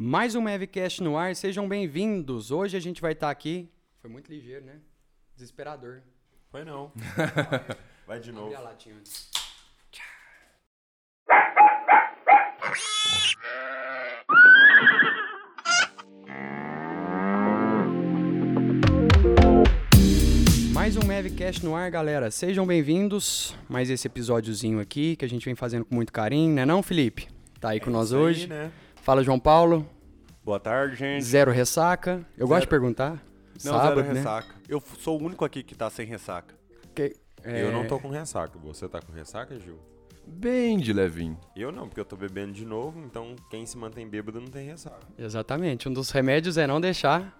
[0.00, 2.52] Mais um Mavcast no ar, sejam bem-vindos.
[2.52, 3.68] Hoje a gente vai estar aqui.
[4.00, 4.78] Foi muito ligeiro, né?
[5.34, 6.02] Desesperador.
[6.52, 6.92] Foi não.
[8.06, 8.46] Vai de novo.
[8.46, 9.28] Abri a latinha antes.
[20.72, 22.30] Mais um Mavcast no ar, galera.
[22.30, 23.54] Sejam bem-vindos.
[23.68, 27.26] Mais esse episódiozinho aqui que a gente vem fazendo com muito carinho, né não, Felipe?
[27.60, 28.46] Tá aí com nós É Isso aí, hoje.
[28.46, 28.70] né?
[29.08, 29.88] Fala, João Paulo.
[30.44, 31.24] Boa tarde, gente.
[31.24, 32.26] Zero ressaca.
[32.36, 33.12] Eu gosto de perguntar.
[33.64, 34.12] Não, Sábado, zero né?
[34.20, 34.54] ressaca.
[34.68, 36.54] Eu f- sou o único aqui que tá sem ressaca.
[36.94, 38.58] Que- é, Eu não tô com ressaca.
[38.58, 39.78] Você tá com ressaca, Gil?
[40.26, 41.40] Bem de levinho.
[41.56, 44.66] Eu não, porque eu tô bebendo de novo, então quem se mantém bêbado não tem
[44.66, 45.06] ressaca.
[45.18, 45.88] Exatamente.
[45.88, 47.34] Um dos remédios é não deixar.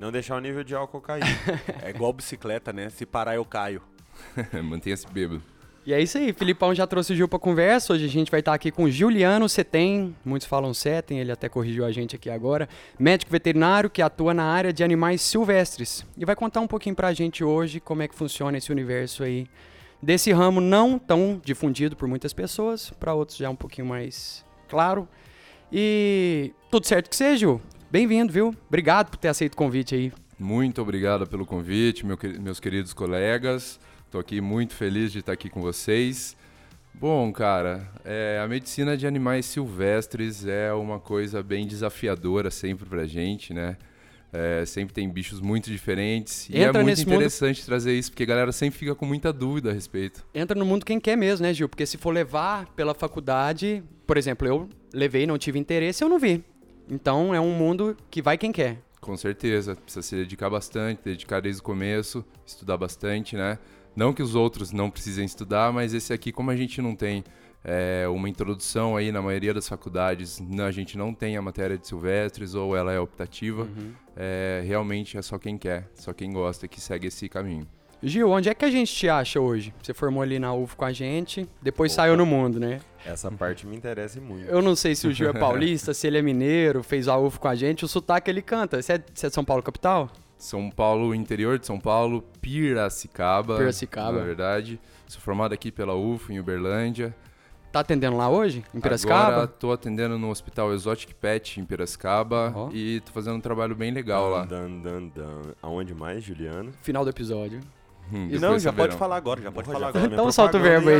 [0.00, 1.24] Não deixar o nível de álcool cair.
[1.84, 2.88] É igual bicicleta, né?
[2.88, 3.82] Se parar, eu caio.
[4.64, 5.42] Mantenha-se bêbado.
[5.86, 6.32] E é isso aí.
[6.32, 7.92] Filipão já trouxe o Gil pra conversa.
[7.92, 10.16] Hoje a gente vai estar aqui com o Juliano Setem.
[10.24, 12.68] Muitos falam Setem, ele até corrigiu a gente aqui agora.
[12.98, 16.04] Médico veterinário que atua na área de animais silvestres.
[16.18, 19.46] E vai contar um pouquinho pra gente hoje como é que funciona esse universo aí.
[20.02, 25.08] Desse ramo não tão difundido por muitas pessoas, para outros já um pouquinho mais claro.
[25.72, 27.62] E tudo certo que seja, Gil?
[27.88, 28.52] Bem-vindo, viu?
[28.66, 30.12] Obrigado por ter aceito o convite aí.
[30.36, 33.78] Muito obrigado pelo convite, meu meus queridos colegas.
[34.16, 36.34] Estou aqui muito feliz de estar aqui com vocês.
[36.94, 43.04] Bom, cara, é, a medicina de animais silvestres é uma coisa bem desafiadora sempre pra
[43.04, 43.76] gente, né?
[44.32, 46.48] É, sempre tem bichos muito diferentes.
[46.48, 49.04] E Entra é muito nesse mundo- interessante trazer isso, porque a galera sempre fica com
[49.04, 50.24] muita dúvida a respeito.
[50.34, 51.68] entra no mundo quem quer mesmo, né, Gil?
[51.68, 56.18] Porque se for levar pela faculdade, por exemplo, eu levei, não tive interesse, eu não
[56.18, 56.42] vi.
[56.90, 58.78] Então é um mundo que vai quem quer.
[58.98, 63.58] Com certeza, precisa se dedicar bastante, dedicar desde o começo, estudar bastante, né?
[63.96, 67.24] Não que os outros não precisem estudar, mas esse aqui, como a gente não tem
[67.64, 71.86] é, uma introdução aí na maioria das faculdades, a gente não tem a matéria de
[71.86, 73.66] silvestres ou ela é optativa,
[74.14, 77.66] é, realmente é só quem quer, só quem gosta que segue esse caminho.
[78.02, 79.74] Gil, onde é que a gente te acha hoje?
[79.82, 82.02] Você formou ali na UF com a gente, depois Opa.
[82.02, 82.80] saiu no mundo, né?
[83.04, 84.44] Essa parte me interessa muito.
[84.44, 87.38] Eu não sei se o Gil é paulista, se ele é mineiro, fez a UF
[87.38, 88.82] com a gente, o sotaque ele canta.
[88.82, 90.10] Você é, você é de São Paulo capital?
[90.38, 94.18] São Paulo, interior de São Paulo, Piracicaba, Piracicaba.
[94.18, 94.78] na verdade.
[95.06, 97.14] Sou formado aqui pela UF, em Uberlândia.
[97.72, 98.64] Tá atendendo lá hoje?
[98.74, 99.28] Em Piracicaba?
[99.32, 102.70] Agora tô atendendo no Hospital Exotic Pet em Piracicaba Ó.
[102.72, 104.44] e tô fazendo um trabalho bem legal lá.
[104.44, 105.40] Dan, dan, dan.
[105.62, 106.72] Aonde mais, Juliano?
[106.82, 107.60] Final do episódio.
[108.12, 108.86] Hum, Não, já saberão.
[108.86, 110.04] pode falar agora, já pode Porra, falar já agora.
[110.08, 110.98] foi Então solta o verbo aí.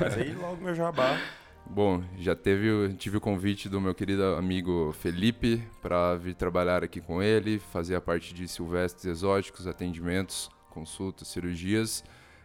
[0.00, 1.16] Mas aí logo meu jabá.
[1.66, 7.00] Bom, já teve, tive o convite do meu querido amigo Felipe para vir trabalhar aqui
[7.00, 12.02] com ele, fazer a parte de silvestres exóticos, atendimentos, consultas, cirurgias.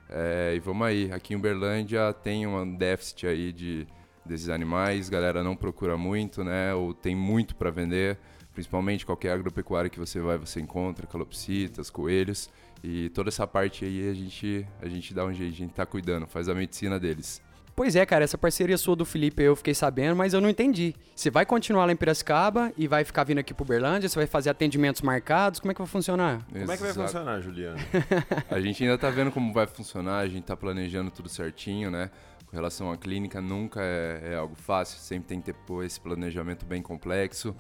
[0.09, 3.87] É, e vamos aí, aqui em Uberlândia tem um déficit aí de
[4.23, 6.73] desses animais, galera não procura muito, né?
[6.73, 8.17] Ou tem muito para vender,
[8.53, 12.49] principalmente qualquer agropecuária que você vai, você encontra calopsitas, coelhos
[12.83, 15.85] e toda essa parte aí a gente a gente dá um jeito, a gente tá
[15.85, 17.44] cuidando, faz a medicina deles.
[17.75, 20.95] Pois é, cara, essa parceria sua do Felipe eu fiquei sabendo, mas eu não entendi.
[21.13, 24.07] Você vai continuar lá em Piracicaba e vai ficar vindo aqui pro Uberlândia?
[24.07, 25.59] Você vai fazer atendimentos marcados?
[25.59, 26.45] Como é que vai funcionar?
[26.45, 27.01] Como é que vai Exato.
[27.07, 27.77] funcionar, Juliano?
[28.49, 32.09] A gente ainda tá vendo como vai funcionar, a gente tá planejando tudo certinho, né?
[32.45, 35.99] Com relação à clínica, nunca é, é algo fácil, sempre tem que ter pô, esse
[35.99, 37.53] planejamento bem complexo.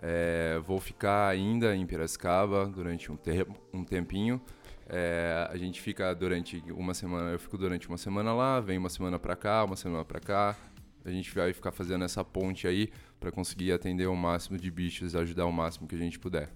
[0.00, 4.40] É, vou ficar ainda em Piracicaba durante um, te um tempinho.
[4.88, 8.88] É, a gente fica durante uma semana, eu fico durante uma semana lá, vem uma
[8.88, 10.56] semana pra cá, uma semana pra cá.
[11.04, 12.90] A gente vai ficar fazendo essa ponte aí
[13.20, 16.48] pra conseguir atender o máximo de bichos, ajudar o máximo que a gente puder.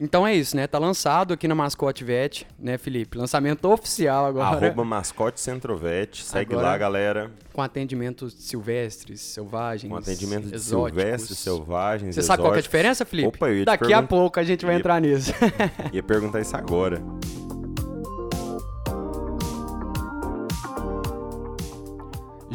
[0.00, 0.64] Então é isso, né?
[0.68, 3.18] Tá lançado aqui na Mascote Vet, né, Felipe?
[3.18, 4.66] Lançamento oficial agora.
[4.66, 6.22] Arroba mascote centrovete.
[6.22, 7.32] Segue Agora- lá, galera.
[7.52, 9.90] Com atendimentos silvestres, selvagens.
[9.90, 11.02] Com atendimento de exóticos.
[11.02, 12.64] silvestres, selvagens, Você sabe qual que é a exóticos.
[12.64, 13.28] diferença, Felipe?
[13.28, 15.32] Opa, eu ia te Daqui a pouco a gente vai ia- entrar nisso.
[15.92, 17.02] Ia perguntar isso agora.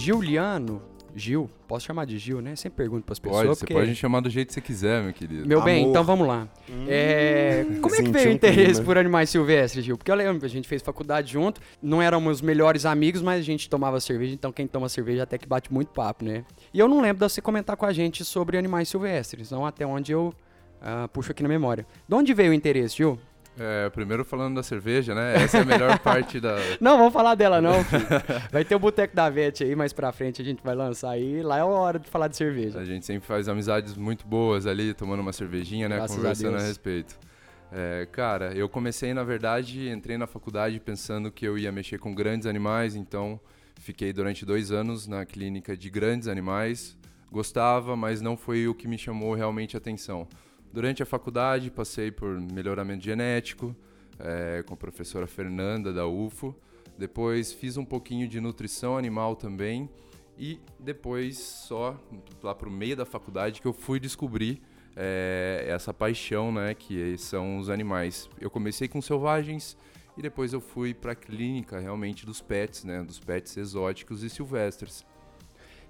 [0.04, 0.82] Juliano,
[1.16, 2.58] Gil, posso chamar de Gil, né?
[2.58, 3.44] Sempre pergunto pras pessoas.
[3.44, 3.74] Pode, você porque...
[3.74, 5.48] pode me chamar do jeito que você quiser, meu querido.
[5.48, 5.90] Meu bem, Amor.
[5.92, 6.48] então vamos lá.
[6.88, 8.86] É, Como é que veio o interesse clima.
[8.86, 9.98] por animais silvestres, Gil?
[9.98, 13.70] Porque eu lembro, a gente fez faculdade junto, não éramos melhores amigos, mas a gente
[13.70, 16.44] tomava cerveja, então quem toma cerveja até que bate muito papo, né?
[16.74, 19.86] E eu não lembro de você comentar com a gente sobre animais silvestres, então até
[19.86, 20.34] onde eu
[20.82, 21.88] ah, puxo aqui na memória.
[22.08, 23.18] De onde veio o interesse, Gil?
[23.58, 25.36] É, primeiro falando da cerveja, né?
[25.36, 26.56] Essa é a melhor parte da.
[26.82, 28.06] Não, vamos falar dela não, filho.
[28.52, 31.42] Vai ter o Boteco da Vete aí, mais pra frente a gente vai lançar aí,
[31.44, 32.80] lá é a hora de falar de cerveja.
[32.80, 35.98] A gente sempre faz amizades muito boas ali, tomando uma cervejinha, né?
[35.98, 36.68] Graças a Conversando a, Deus.
[36.68, 37.20] respeito.
[37.72, 42.14] É, cara, eu comecei, na verdade, entrei na faculdade pensando que eu ia mexer com
[42.14, 43.40] grandes animais, então
[43.80, 46.98] fiquei durante dois anos na clínica de grandes animais,
[47.34, 50.28] Gostava, mas não foi o que me chamou realmente a atenção.
[50.74, 53.76] Durante a faculdade, passei por melhoramento genético
[54.18, 56.56] é, com a professora Fernanda da UFO.
[56.98, 59.88] Depois fiz um pouquinho de nutrição animal também.
[60.36, 61.96] E depois, só
[62.42, 64.64] lá para o meio da faculdade, que eu fui descobrir
[64.96, 68.28] é, essa paixão, né, que são os animais.
[68.42, 69.78] Eu comecei com selvagens
[70.18, 74.30] e depois eu fui para a clínica realmente dos pets, né, dos pets exóticos e
[74.30, 75.06] silvestres.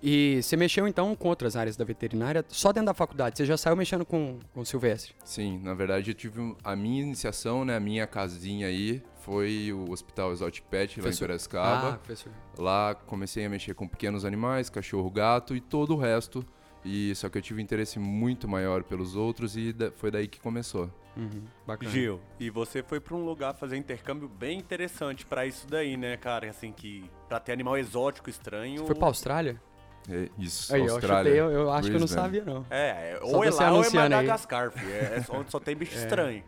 [0.06, 3.38] E você mexeu então com outras áreas da veterinária só dentro da faculdade?
[3.38, 5.16] Você já saiu mexendo com, com silvestre?
[5.24, 9.90] Sim, na verdade eu tive a minha iniciação, né, a minha casinha aí foi o
[9.90, 11.90] Hospital Exotic Pet lá em Piracicaba.
[11.94, 12.34] Ah, professor.
[12.58, 16.46] Lá comecei a mexer com pequenos animais, cachorro, gato e todo o resto.
[16.84, 20.28] E só que eu tive um interesse muito maior pelos outros e da- foi daí
[20.28, 20.90] que começou.
[21.16, 21.90] Uhum, bacana.
[21.90, 26.18] Gil, e você foi pra um lugar fazer intercâmbio bem interessante pra isso daí, né,
[26.18, 26.50] cara?
[26.50, 28.80] Assim, que pra ter animal exótico estranho.
[28.82, 29.62] Você foi pra Austrália?
[30.10, 31.30] É isso, Aí, Austrália.
[31.30, 32.22] eu chutei, eu, eu acho que eu não Brisbane.
[32.40, 32.66] sabia, não.
[32.70, 33.90] É, Só ou é lá ou é.
[33.90, 34.92] Madagascar, filho.
[34.92, 36.44] É, é só- onde só tem bicho estranho.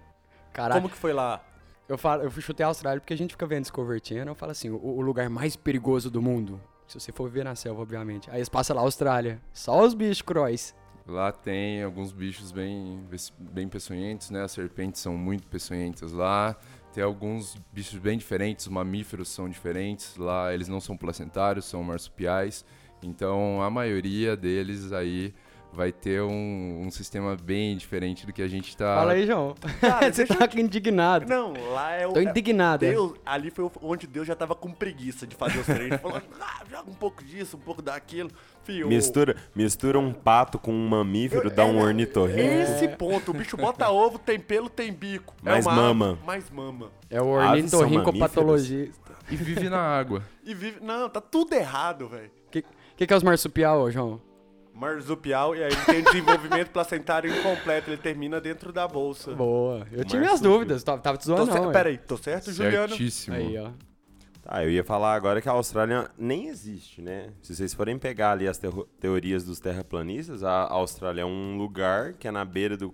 [0.52, 1.42] Caraca, Como que foi lá?
[1.88, 4.36] eu, falo, eu fui chutei a Austrália porque a gente fica vendo Discovery Channel, eu
[4.36, 7.82] falo assim, o, o lugar mais perigoso do mundo, se você for viver na selva,
[7.82, 8.30] obviamente.
[8.32, 10.76] Aí eles passam lá, Austrália, só os bichos crois.
[11.08, 13.06] Lá tem alguns bichos bem,
[13.38, 14.42] bem peçonhentos, né?
[14.44, 16.56] As serpentes são muito peçonhentas lá.
[16.92, 20.18] Tem alguns bichos bem diferentes, os mamíferos são diferentes.
[20.18, 22.66] Lá eles não são placentários, são marsupiais.
[23.08, 25.34] Então a maioria deles aí
[25.76, 28.96] vai ter um, um sistema bem diferente do que a gente está.
[28.96, 29.54] Fala aí, João.
[29.82, 31.28] Cara, você tá indignado.
[31.28, 32.14] Não, lá é o.
[32.14, 32.92] Tô é- indignado, é.
[32.92, 36.00] Deus, ali foi onde Deus já tava com preguiça de fazer os treinos.
[36.02, 38.32] Falando, ah, joga um pouco disso, um pouco daquilo.
[38.64, 42.40] Fio, Mistura, mistura um pato com um mamífero, dá um ornitorrinco.
[42.42, 45.36] Esse ponto, o bicho bota ovo, tem pelo, tem bico.
[45.44, 46.20] Mais é uma mama.
[46.26, 46.90] Mais mama.
[47.10, 49.14] É o Aves são ornitorrincopatologista.
[49.30, 50.24] E vive na água.
[50.44, 50.80] E vive.
[50.82, 52.32] Não, tá tudo errado, velho.
[52.96, 54.22] O que, que, é os marsupial, João?
[54.74, 59.34] Marsupial, e aí ele tem desenvolvimento placentário incompleto, ele termina dentro da bolsa.
[59.34, 59.86] Boa.
[59.92, 60.52] Eu tive minhas Marsupio.
[60.52, 61.70] dúvidas, tava, tava te zoando, não.
[61.70, 61.74] é.
[61.74, 62.90] Pera aí, tô certo, Juliano?
[62.90, 63.36] Certíssimo.
[63.36, 63.70] Aí, ó.
[64.42, 67.32] Tá, eu ia falar agora que a Austrália nem existe, né?
[67.42, 72.14] Se vocês forem pegar ali as teo- teorias dos terraplanistas, a Austrália é um lugar
[72.14, 72.94] que é na beira do,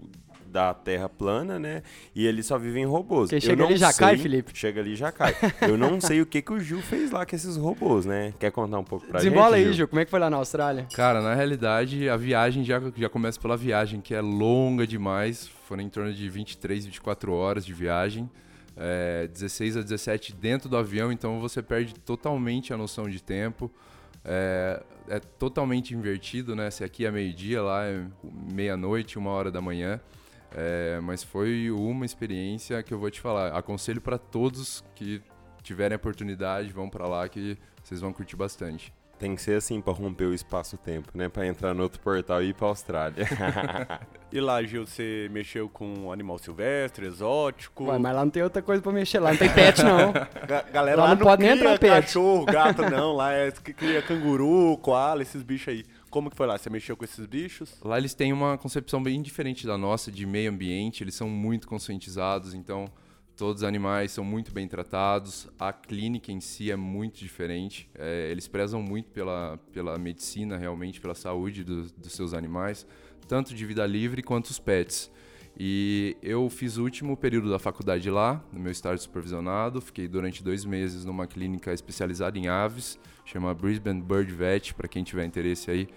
[0.51, 1.81] da terra plana, né?
[2.13, 3.30] E eles só vivem robôs.
[3.30, 4.51] Quem Eu chega não ali já sei- cai, Felipe?
[4.53, 5.33] Chega ali e já cai.
[5.62, 8.33] eu não sei o que, que o Gil fez lá com esses robôs, né?
[8.38, 9.88] Quer contar um pouco pra Desembola gente, aí, Gil.
[9.88, 10.88] Como é que foi lá na Austrália?
[10.94, 15.48] Cara, na realidade, a viagem já, já começa pela viagem, que é longa demais.
[15.68, 18.30] Foram em torno de 23, 24 horas de viagem.
[18.75, 23.71] É, 16 a 17 dentro do avião, então você perde totalmente a noção de tempo.
[24.24, 26.69] É, é totalmente invertido, né?
[26.71, 28.03] Se aqui é meio-dia, lá é
[28.53, 30.00] meia-noite, uma hora da manhã.
[30.56, 33.56] É, mas foi uma experiência que eu vou te falar.
[33.56, 35.21] Aconselho para todos que
[35.63, 38.94] tiverem a oportunidade, vão para lá que vocês vão curtir bastante.
[39.19, 41.30] Tem que ser assim pra romper o espaço-tempo, né?
[41.30, 43.25] Pra entrar no outro portal e ir pra Austrália.
[44.33, 47.83] E lá, Gil, você mexeu com animal silvestre, exótico?
[47.89, 49.31] Ué, mas lá não tem outra coisa pra mexer lá.
[49.31, 50.13] Não tem pet, não.
[50.48, 52.06] Ga- galera Lá lá, não pode nem cria entrar pet.
[52.06, 53.12] cachorro, gato, não.
[53.13, 55.83] Lá é que cria canguru, koala, esses bichos aí.
[56.12, 56.58] Como que foi lá?
[56.58, 57.74] Você mexeu com esses bichos?
[57.81, 61.68] Lá eles têm uma concepção bem diferente da nossa de meio ambiente, eles são muito
[61.68, 62.86] conscientizados, então
[63.38, 68.30] todos os animais são muito bem tratados, a clínica em si é muito diferente, é,
[68.30, 72.86] eles prezam muito pela, pela medicina, realmente, pela saúde dos- dos seus animais,
[73.28, 75.10] tanto de vida livre quanto os pets.
[75.63, 79.80] E eu fiz o último período da faculdade lá, no meu estágio supervisionado.
[79.80, 84.74] Fiquei durante dois meses numa clínica especializada em aves, chama Brisbane Bird Vet.
[84.74, 85.88] Para quem tiver interesse aí,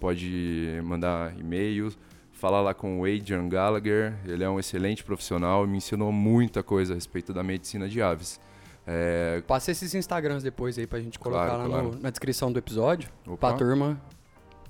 [0.00, 1.92] pode mandar e-mail,
[2.32, 4.18] falar lá com o Adrian Gallagher.
[4.24, 8.02] Ele é um excelente profissional e me ensinou muita coisa a respeito da medicina de
[8.02, 8.40] aves.
[8.84, 11.92] É, Passa esses Instagrams depois aí pra gente colocar Claro, lá claro.
[11.94, 13.08] no- na descrição do episódio.
[13.24, 13.36] Opa.
[13.50, 14.02] Pra turma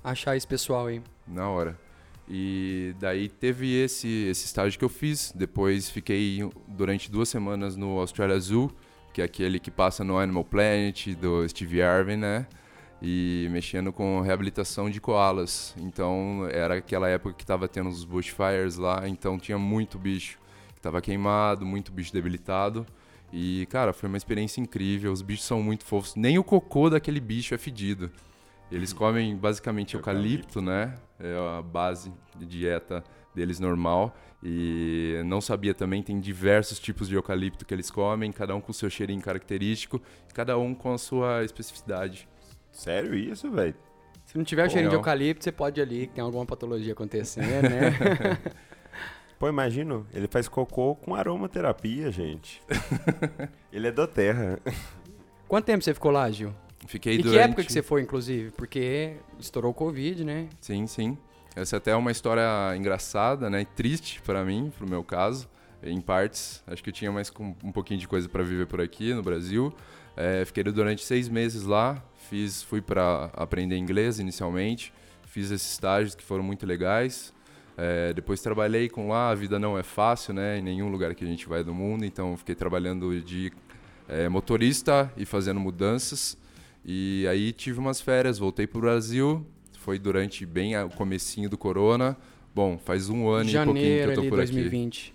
[0.03, 1.01] achar esse pessoal aí.
[1.27, 1.75] Na hora.
[2.27, 5.31] E daí teve esse, esse estágio que eu fiz.
[5.35, 8.71] Depois fiquei durante duas semanas no Australia Zoo,
[9.13, 12.47] que é aquele que passa no Animal Planet, do Steve Irwin, né?
[13.01, 15.75] E mexendo com reabilitação de koalas.
[15.77, 20.39] Então era aquela época que tava tendo os bushfires lá, então tinha muito bicho
[20.73, 22.85] que tava queimado, muito bicho debilitado.
[23.35, 25.11] E, cara, foi uma experiência incrível.
[25.11, 26.15] Os bichos são muito fofos.
[26.15, 28.11] Nem o cocô daquele bicho é fedido.
[28.73, 30.95] Eles comem basicamente eucalipto, né?
[31.19, 33.03] É a base de dieta
[33.33, 34.15] deles normal.
[34.41, 38.71] E não sabia também, tem diversos tipos de eucalipto que eles comem, cada um com
[38.71, 40.01] o seu cheirinho característico,
[40.33, 42.27] cada um com a sua especificidade.
[42.71, 43.75] Sério isso, velho?
[44.25, 45.01] Se não tiver o Pô, cheirinho de não.
[45.01, 48.39] eucalipto, você pode ir ali, que tem alguma patologia acontecendo, né?
[49.37, 52.59] Pô, imagino, ele faz cocô com aromaterapia, gente.
[53.71, 54.59] ele é da terra.
[55.47, 56.53] Quanto tempo você ficou lá, Gil?
[56.87, 57.33] Fiquei E durante...
[57.33, 58.51] que época que você foi, inclusive?
[58.51, 60.47] Porque estourou o Covid, né?
[60.59, 61.17] Sim, sim.
[61.55, 63.65] Essa até é uma história engraçada, né?
[63.75, 65.47] Triste para mim, pro meu caso,
[65.83, 66.63] em partes.
[66.67, 69.21] Acho que eu tinha mais com- um pouquinho de coisa para viver por aqui no
[69.21, 69.73] Brasil.
[70.17, 72.03] É, fiquei durante seis meses lá.
[72.29, 74.91] Fiz, fui para aprender inglês inicialmente.
[75.27, 77.33] Fiz esses estágios que foram muito legais.
[77.77, 79.29] É, depois trabalhei com lá.
[79.29, 80.57] A vida não é fácil, né?
[80.59, 82.03] Em nenhum lugar que a gente vai do mundo.
[82.05, 83.51] Então fiquei trabalhando de
[84.07, 86.37] é, motorista e fazendo mudanças.
[86.85, 89.45] E aí tive umas férias, voltei pro Brasil.
[89.79, 92.17] Foi durante bem o comecinho do corona.
[92.53, 94.51] Bom, faz um ano e pouquinho que Janeiro eu tô ali, por aqui.
[94.51, 95.13] 2020.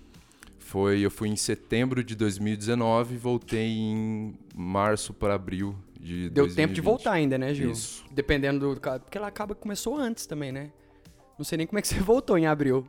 [0.58, 6.44] Foi, eu fui em setembro de 2019 e voltei em março para abril de Deu
[6.44, 6.56] 2020.
[6.56, 7.70] tempo de voltar ainda, né, Gil?
[7.70, 8.04] Isso.
[8.10, 8.80] Dependendo do...
[8.80, 10.70] Porque ela acaba começou antes também, né?
[11.38, 12.86] Não sei nem como é que você voltou em abril.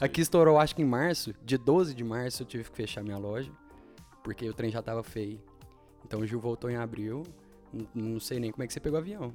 [0.00, 1.34] Aqui estourou, acho que em março.
[1.44, 3.52] De 12 de março eu tive que fechar minha loja.
[4.24, 5.38] Porque o trem já tava feio.
[6.04, 7.22] Então o Gil voltou em abril.
[7.94, 9.32] Não sei nem como é que você pegou o avião.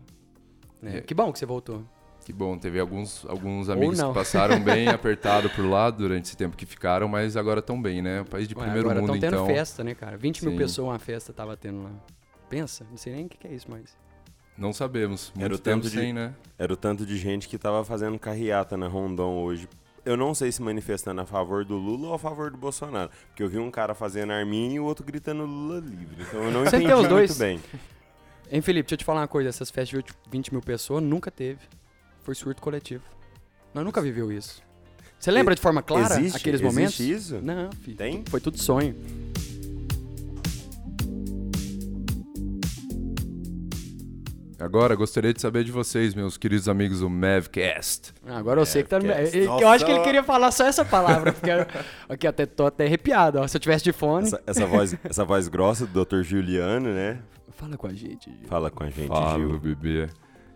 [0.82, 0.98] né?
[0.98, 1.02] É.
[1.02, 1.84] Que bom que você voltou.
[2.24, 6.56] Que bom, teve alguns, alguns amigos que passaram bem apertado por lá durante esse tempo
[6.56, 8.24] que ficaram, mas agora estão bem, né?
[8.30, 9.46] País de Ué, primeiro agora mundo, tão tendo então.
[9.48, 10.18] festa, né, cara?
[10.18, 10.58] 20 mil Sim.
[10.58, 11.92] pessoas uma festa tava tendo lá.
[12.48, 13.98] Pensa, não sei nem o que, que é isso, mas.
[14.58, 15.32] Não sabemos.
[15.34, 16.36] Muito Era o tempo tanto de- sem, né?
[16.60, 19.68] Era o tanto de gente que tava fazendo carreata na Rondon hoje.
[20.06, 23.10] Eu não sei se manifestando a favor do Lula ou a favor do Bolsonaro.
[23.30, 26.18] Porque eu vi um cara fazendo arminha e o outro gritando Lula livre.
[26.28, 27.38] Então eu não Sempre entendi muito dois.
[27.38, 27.60] bem.
[28.52, 29.50] Hein, Felipe, deixa eu te falar uma coisa.
[29.50, 31.60] Essas festas de 20 mil pessoas nunca teve.
[32.24, 33.04] Foi surto coletivo.
[33.74, 34.62] Nós nunca viveu isso.
[35.18, 36.36] Você lembra de forma clara existe?
[36.38, 37.00] aqueles Existe momentos?
[37.00, 37.42] isso?
[37.42, 37.96] Não, filho.
[37.98, 38.24] Tem?
[38.28, 38.96] Foi tudo sonho.
[44.60, 48.14] Agora, gostaria de saber de vocês, meus queridos amigos do Mavcast.
[48.28, 49.08] Ah, Agora eu sei que tá no.
[49.08, 49.38] Mavcast.
[49.38, 49.64] Eu, Nossa.
[49.64, 51.34] eu acho que ele queria falar só essa palavra.
[51.34, 51.66] Porque eu-
[52.08, 53.40] aqui até tô até arrepiado.
[53.40, 53.48] Ó.
[53.48, 54.28] Se eu tivesse de fone.
[54.28, 56.22] Essa, essa voz, essa voz grossa do Dr.
[56.22, 57.18] Juliano, né?
[57.62, 58.32] Fala com a gente.
[58.32, 58.48] Gil.
[58.48, 59.60] Fala com a gente, Fala, Gil.
[59.60, 60.10] bebê.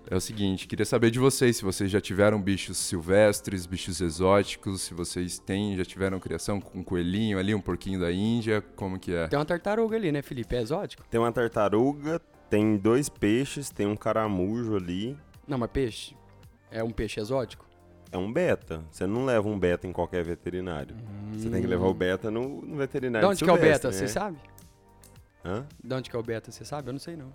[0.09, 4.81] É o seguinte, queria saber de vocês, se vocês já tiveram bichos silvestres, bichos exóticos,
[4.81, 8.99] se vocês têm, já tiveram criação com um coelhinho ali, um porquinho da Índia, como
[8.99, 9.27] que é?
[9.27, 10.55] Tem uma tartaruga ali, né, Felipe?
[10.55, 11.03] É exótico?
[11.09, 12.19] Tem uma tartaruga,
[12.49, 15.15] tem dois peixes, tem um caramujo ali.
[15.47, 16.15] Não, mas peixe.
[16.71, 17.65] É um peixe exótico?
[18.11, 18.83] É um beta.
[18.89, 20.95] Você não leva um beta em qualquer veterinário.
[21.33, 23.91] Você tem que levar o beta no, no De veterinário onde que é o beta?
[23.91, 24.07] Você né?
[24.07, 24.37] sabe?
[25.45, 25.65] Hã?
[25.83, 26.51] De onde que é o beta?
[26.51, 26.89] Você sabe?
[26.89, 27.31] Eu não sei, não.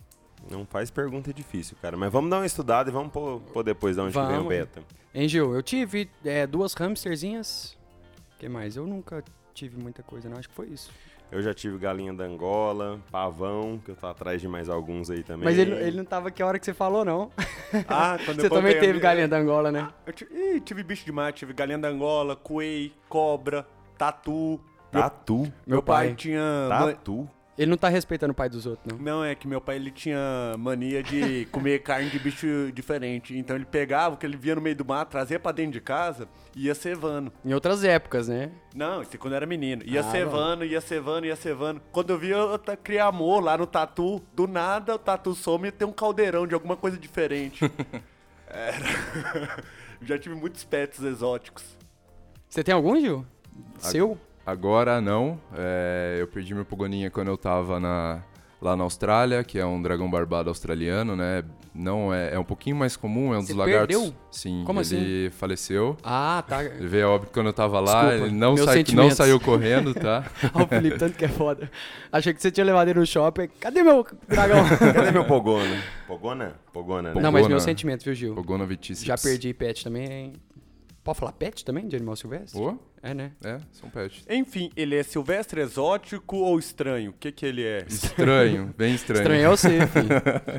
[0.50, 1.96] Não faz pergunta difícil, cara.
[1.96, 4.36] Mas vamos dar uma estudada e vamos pôr, pôr depois de onde que vem o
[4.38, 4.48] Vamos.
[4.48, 4.82] beta.
[5.14, 5.54] Hein, Gil?
[5.54, 7.76] Eu tive é, duas hamsterzinhas.
[8.34, 8.76] O que mais?
[8.76, 9.22] Eu nunca
[9.54, 10.38] tive muita coisa, não.
[10.38, 10.90] Acho que foi isso.
[11.30, 15.22] Eu já tive galinha da Angola, pavão, que eu tô atrás de mais alguns aí
[15.22, 15.44] também.
[15.44, 17.30] Mas ele, ele não tava aqui a hora que você falou, não.
[17.86, 19.88] Ah, quando Você eu também a teve minha- galinha da Angola, né?
[20.06, 23.64] Eu tive, ih, tive bicho demais, tive galinha da Angola, coelho, cobra,
[23.96, 24.58] tatu.
[24.92, 25.52] Meu, Tatu.
[25.64, 26.16] meu pai, pai.
[26.16, 26.66] tinha.
[26.68, 27.28] Tatu.
[27.60, 29.04] Ele não tá respeitando o pai dos outros, não.
[29.04, 30.18] Não, é que meu pai ele tinha
[30.58, 33.36] mania de comer carne de bicho diferente.
[33.36, 35.80] Então ele pegava o que ele via no meio do mato, trazia pra dentro de
[35.82, 36.26] casa
[36.56, 37.30] e ia cevando.
[37.44, 38.50] Em outras épocas, né?
[38.74, 39.82] Não, isso é quando eu era menino.
[39.84, 41.82] Ia Ah, cevando, ia cevando, ia cevando.
[41.92, 44.22] Quando eu via, eu criei amor lá no tatu.
[44.34, 47.70] Do nada, o tatu some e tem um caldeirão de alguma coisa diferente.
[48.48, 49.60] Era.
[50.00, 51.76] Já tive muitos pets exóticos.
[52.48, 53.26] Você tem algum, Gil?
[53.78, 54.18] Seu?
[54.44, 58.22] Agora não, é, eu perdi meu pogoninha quando eu tava na,
[58.60, 61.44] lá na Austrália, que é um dragão barbado australiano, né?
[61.72, 63.96] Não é, é um pouquinho mais comum, é um Você dos lagartos.
[63.96, 64.14] perdeu?
[64.30, 65.96] Sim, Como ele faleceu.
[66.02, 66.64] Ah, tá.
[66.64, 69.94] Ele veio a óbito quando eu tava lá, Desculpa, ele não, sai- não saiu correndo,
[69.94, 70.24] tá?
[70.52, 71.70] Olha o Felipe, tanto que é foda.
[72.10, 73.48] Achei que você tinha levado ele no shopping.
[73.60, 74.64] Cadê meu dragão?
[74.92, 75.80] Cadê meu Pogona?
[76.08, 76.54] Pogona?
[76.72, 77.20] Pogona, né?
[77.20, 77.48] não, mas Pogona.
[77.50, 78.34] meu sentimento, viu, Gil?
[78.34, 79.06] Pogona vitícia.
[79.06, 80.32] Já perdi pet também.
[81.04, 82.60] Pode falar pet também, de animal silvestre?
[82.60, 83.32] Pô, É, né?
[83.42, 84.24] é, são pets.
[84.28, 87.10] Enfim, ele é silvestre, exótico ou estranho?
[87.10, 87.84] O que que ele é?
[87.88, 89.22] Estranho, bem estranho.
[89.22, 90.08] Estranho é você, filho.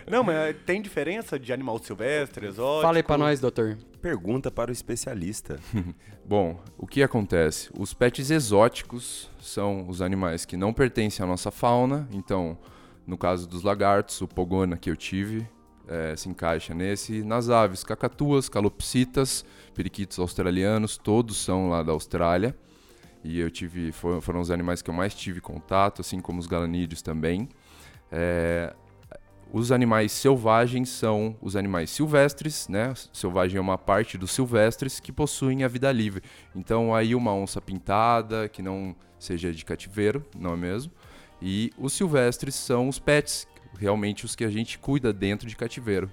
[0.10, 2.82] Não, mas é, tem diferença de animal silvestre, exótico?
[2.82, 3.78] Fala aí pra nós, doutor.
[4.02, 5.60] Pergunta para o especialista.
[6.26, 7.70] Bom, o que acontece?
[7.78, 12.08] Os pets exóticos são os animais que não pertencem à nossa fauna.
[12.12, 12.58] Então,
[13.06, 15.48] no caso dos lagartos, o pogona que eu tive
[15.92, 17.22] eh, se encaixa nesse.
[17.22, 19.44] Nas aves, cacatuas, calopsitas,
[19.76, 22.56] periquitos australianos, todos são lá da Austrália.
[23.22, 27.02] E eu tive, foram, os animais que eu mais tive contato, assim como os galanídeos
[27.02, 27.50] também.
[28.10, 28.74] Eh,
[29.52, 32.94] os animais selvagens são os animais silvestres, né?
[33.12, 36.24] Selvagem é uma parte dos silvestres que possuem a vida livre.
[36.56, 40.94] Então aí uma onça pintada, que não seja de cativeiro, não é mesmo?
[41.42, 43.46] E os silvestres são os pets,
[43.78, 46.10] realmente os que a gente cuida dentro de cativeiro.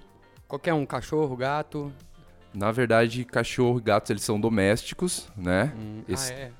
[0.47, 1.91] Qualquer um, cachorro, gato.
[2.53, 5.73] Na verdade, cachorro e gatos eles são domésticos, né?
[5.77, 6.51] Hum, Esse- Ah, é.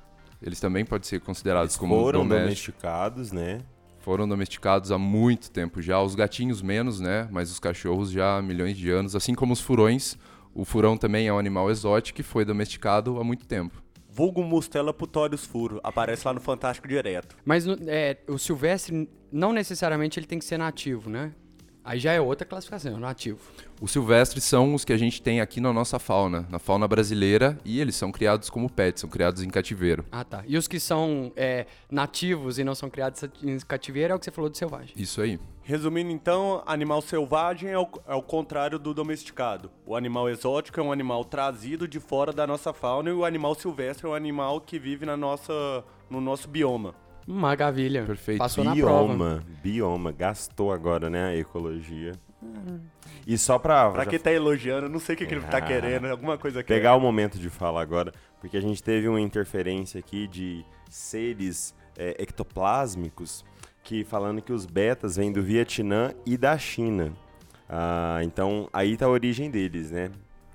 [0.42, 2.82] Eles também podem ser considerados Eles como foram domésticos.
[2.82, 3.60] domesticados, né?
[3.98, 6.00] foram domesticados há muito tempo já.
[6.00, 7.28] Os gatinhos menos, né?
[7.30, 9.14] Mas os cachorros já há milhões de anos.
[9.14, 10.16] Assim como os furões.
[10.54, 13.82] O furão também é um animal exótico e foi domesticado há muito tempo.
[14.12, 15.80] Vulgo Mustela putorius furo.
[15.82, 17.36] Aparece lá no Fantástico direto.
[17.44, 21.32] Mas é, o silvestre, não necessariamente ele tem que ser nativo, né?
[21.90, 23.40] Aí já é outra classificação, nativo.
[23.80, 27.58] Os silvestres são os que a gente tem aqui na nossa fauna, na fauna brasileira,
[27.64, 30.06] e eles são criados como pets, são criados em cativeiro.
[30.12, 30.44] Ah, tá.
[30.46, 34.24] E os que são é, nativos e não são criados em cativeiro é o que
[34.24, 34.94] você falou do selvagem.
[34.96, 35.36] Isso aí.
[35.64, 39.68] Resumindo então, animal selvagem é o, é o contrário do domesticado.
[39.84, 43.56] O animal exótico é um animal trazido de fora da nossa fauna e o animal
[43.56, 46.94] silvestre é um animal que vive na nossa, no nosso bioma.
[47.26, 48.04] Maravilha.
[48.04, 48.38] Perfeito.
[48.38, 49.06] Passou na prova.
[49.06, 52.12] Bioma, bioma, gastou agora, né, a ecologia.
[53.26, 55.42] E só pra, Pra já quem tá elogiando, eu não sei o que, que ele
[55.44, 55.60] tá Ah.
[55.60, 59.20] querendo, alguma coisa que pegar o momento de falar agora, porque a gente teve uma
[59.20, 63.44] interferência aqui de seres é, ectoplásmicos
[63.82, 67.12] que falando que os betas vêm do Vietnã e da China.
[67.68, 70.10] Ah, então aí tá a origem deles, né?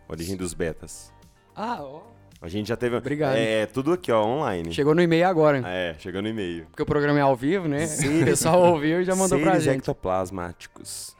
[0.09, 1.13] A origem dos betas.
[1.55, 2.01] Ah, ó.
[2.45, 2.95] A gente já teve.
[2.95, 3.35] Obrigado.
[3.35, 4.71] É, tudo aqui, ó, online.
[4.71, 5.63] Chegou no e-mail agora.
[5.65, 6.67] É, chegou no e-mail.
[6.67, 7.87] Porque o programa é ao vivo, né?
[7.87, 8.21] Sim.
[8.21, 9.77] O pessoal ouviu e já mandou pra Seres gente.
[9.79, 11.15] ectoplasmáticos.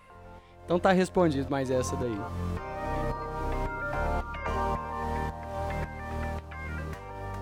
[0.65, 2.15] Então tá respondido mais essa daí.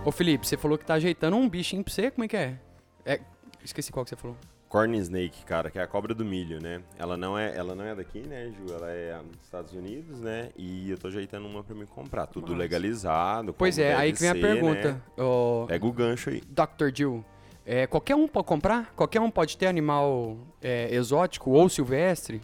[0.05, 2.57] Ô Felipe, você falou que tá ajeitando um bichinho pra você, como é que é?
[3.05, 3.19] É,
[3.63, 4.37] esqueci qual que você falou.
[4.73, 6.81] Corn snake, cara, que é a cobra do milho, né?
[6.97, 8.73] Ela não é, ela não é daqui, né, Ju?
[8.73, 10.49] Ela é dos Estados Unidos, né?
[10.57, 12.25] E eu tô ajeitando uma pra me comprar.
[12.25, 12.57] Tudo Massa.
[12.57, 13.53] legalizado.
[13.53, 14.93] Pois é, aí que vem a ser, pergunta.
[14.93, 15.23] né?
[15.23, 16.41] Ô, Pega o gancho aí.
[16.49, 16.89] Dr.
[16.91, 17.23] Jill,
[17.63, 18.91] é, qualquer um pode comprar?
[18.95, 22.41] Qualquer um pode ter animal é, exótico ou silvestre?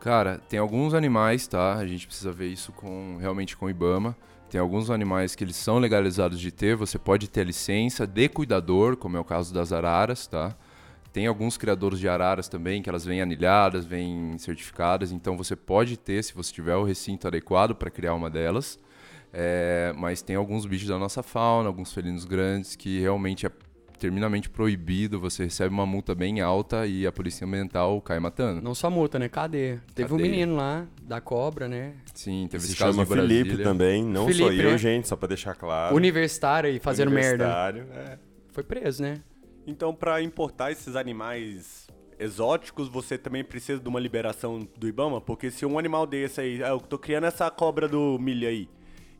[0.00, 1.74] Cara, tem alguns animais, tá?
[1.74, 4.16] A gente precisa ver isso com realmente com o IBAMA.
[4.48, 8.96] Tem alguns animais que eles são legalizados de ter, você pode ter licença de cuidador,
[8.96, 10.56] como é o caso das araras, tá?
[11.16, 15.96] Tem alguns criadores de araras também, que elas vêm anilhadas, vêm certificadas, então você pode
[15.96, 18.78] ter, se você tiver o recinto adequado para criar uma delas.
[19.32, 23.50] É, mas tem alguns bichos da nossa fauna, alguns felinos grandes, que realmente é
[23.98, 28.60] terminamente proibido, você recebe uma multa bem alta e a polícia ambiental cai matando.
[28.60, 29.26] Não só multa, né?
[29.26, 29.82] Cadeia.
[29.94, 31.94] Teve um menino lá, da cobra, né?
[32.12, 33.06] Sim, teve Se esse caso chama.
[33.06, 34.76] Felipe também, não sou Felipe, eu, né?
[34.76, 35.96] gente, só pra deixar claro.
[35.96, 37.46] Universitário e fazendo merda.
[37.46, 38.18] Universitário, é.
[38.52, 39.22] Foi preso, né?
[39.66, 45.20] Então, para importar esses animais exóticos, você também precisa de uma liberação do Ibama?
[45.20, 48.68] Porque se um animal desse aí, ah, eu tô criando essa cobra do milho aí,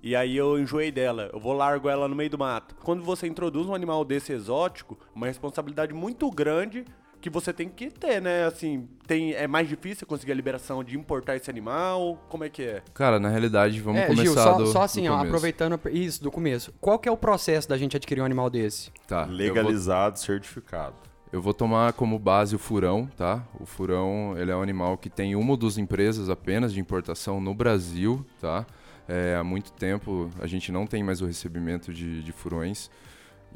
[0.02, 2.76] e aí eu enjoei dela, eu vou largo ela no meio do mato.
[2.76, 6.84] Quando você introduz um animal desse exótico, uma responsabilidade muito grande
[7.30, 8.44] que você tem que ter, né?
[8.44, 12.22] Assim, tem, é mais difícil conseguir a liberação de importar esse animal?
[12.28, 12.82] Como é que é?
[12.94, 15.26] Cara, na realidade, vamos é, começar Gil, só, do, só assim, do ó, começo.
[15.26, 16.72] aproveitando isso do começo.
[16.80, 18.90] Qual que é o processo da gente adquirir um animal desse?
[19.06, 20.94] Tá, eu vou, Legalizado, certificado.
[21.32, 23.42] eu vou tomar como base o furão, tá?
[23.58, 27.40] O furão, ele é um animal que tem uma ou duas empresas apenas de importação
[27.40, 28.66] no Brasil, tá?
[29.08, 32.90] É, há muito tempo a gente não tem mais o recebimento de, de furões.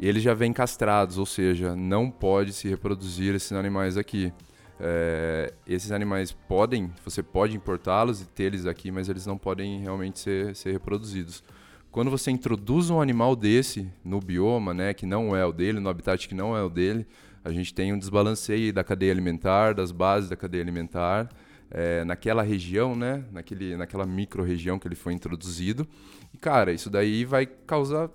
[0.00, 4.32] E eles já vêm castrados, ou seja, não pode se reproduzir esses animais aqui.
[4.80, 10.18] É, esses animais podem, você pode importá-los e tê-los aqui, mas eles não podem realmente
[10.18, 11.44] ser, ser reproduzidos.
[11.90, 15.90] Quando você introduz um animal desse no bioma, né, que não é o dele, no
[15.90, 17.06] habitat que não é o dele,
[17.44, 21.28] a gente tem um desbalanceio da cadeia alimentar, das bases da cadeia alimentar,
[21.70, 25.86] é, naquela região, né, naquele, naquela micro-região que ele foi introduzido.
[26.32, 28.08] E, cara, isso daí vai causar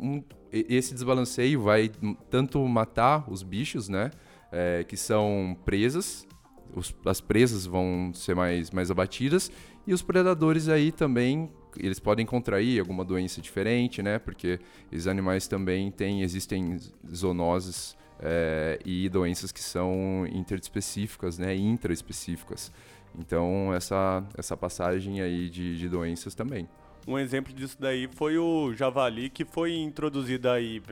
[0.00, 1.90] um, esse desbalanceio vai
[2.30, 4.10] tanto matar os bichos, né,
[4.52, 6.26] é, que são presas,
[6.74, 9.50] os- as presas vão ser mais, mais abatidas
[9.86, 14.18] e os predadores aí também eles podem contrair alguma doença diferente, né?
[14.18, 14.58] Porque
[14.90, 16.78] esses animais também têm existem
[17.14, 21.54] zoonoses é, e doenças que são interespecíficas, né?
[21.54, 22.72] Intraespecíficas.
[23.18, 26.66] Então essa essa passagem aí de, de doenças também.
[27.06, 30.82] Um exemplo disso daí foi o javali que foi introduzido aí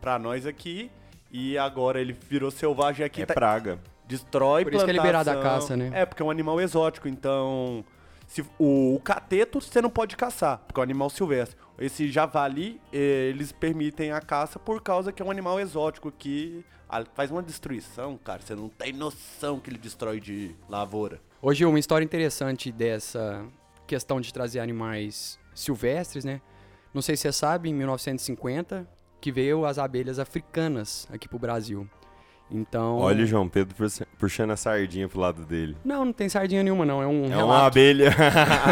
[0.00, 0.90] pra nós aqui
[1.30, 3.78] e agora ele virou selvagem aqui, é tá- praga.
[4.06, 5.22] destrói Por isso que é plantação.
[5.22, 5.90] liberado a caça, né?
[5.94, 7.84] É, porque é um animal exótico, então
[8.26, 11.56] se, o, o cateto você não pode caçar, porque é um animal silvestre.
[11.78, 16.64] Esse javali, eles permitem a caça por causa que é um animal exótico que
[17.14, 18.42] faz uma destruição, cara.
[18.42, 21.20] Você não tem noção que ele destrói de lavoura.
[21.40, 23.42] Ô Gil, uma história interessante dessa
[23.86, 26.40] questão de trazer animais silvestres, né?
[26.92, 28.86] Não sei se você sabe, em 1950,
[29.20, 31.88] que veio as abelhas africanas aqui pro Brasil.
[32.50, 32.98] Então...
[32.98, 35.76] Olha o João Pedro puxa- puxando a sardinha pro lado dele.
[35.84, 37.00] Não, não tem sardinha nenhuma, não.
[37.00, 37.66] É um É uma relato.
[37.66, 38.10] abelha.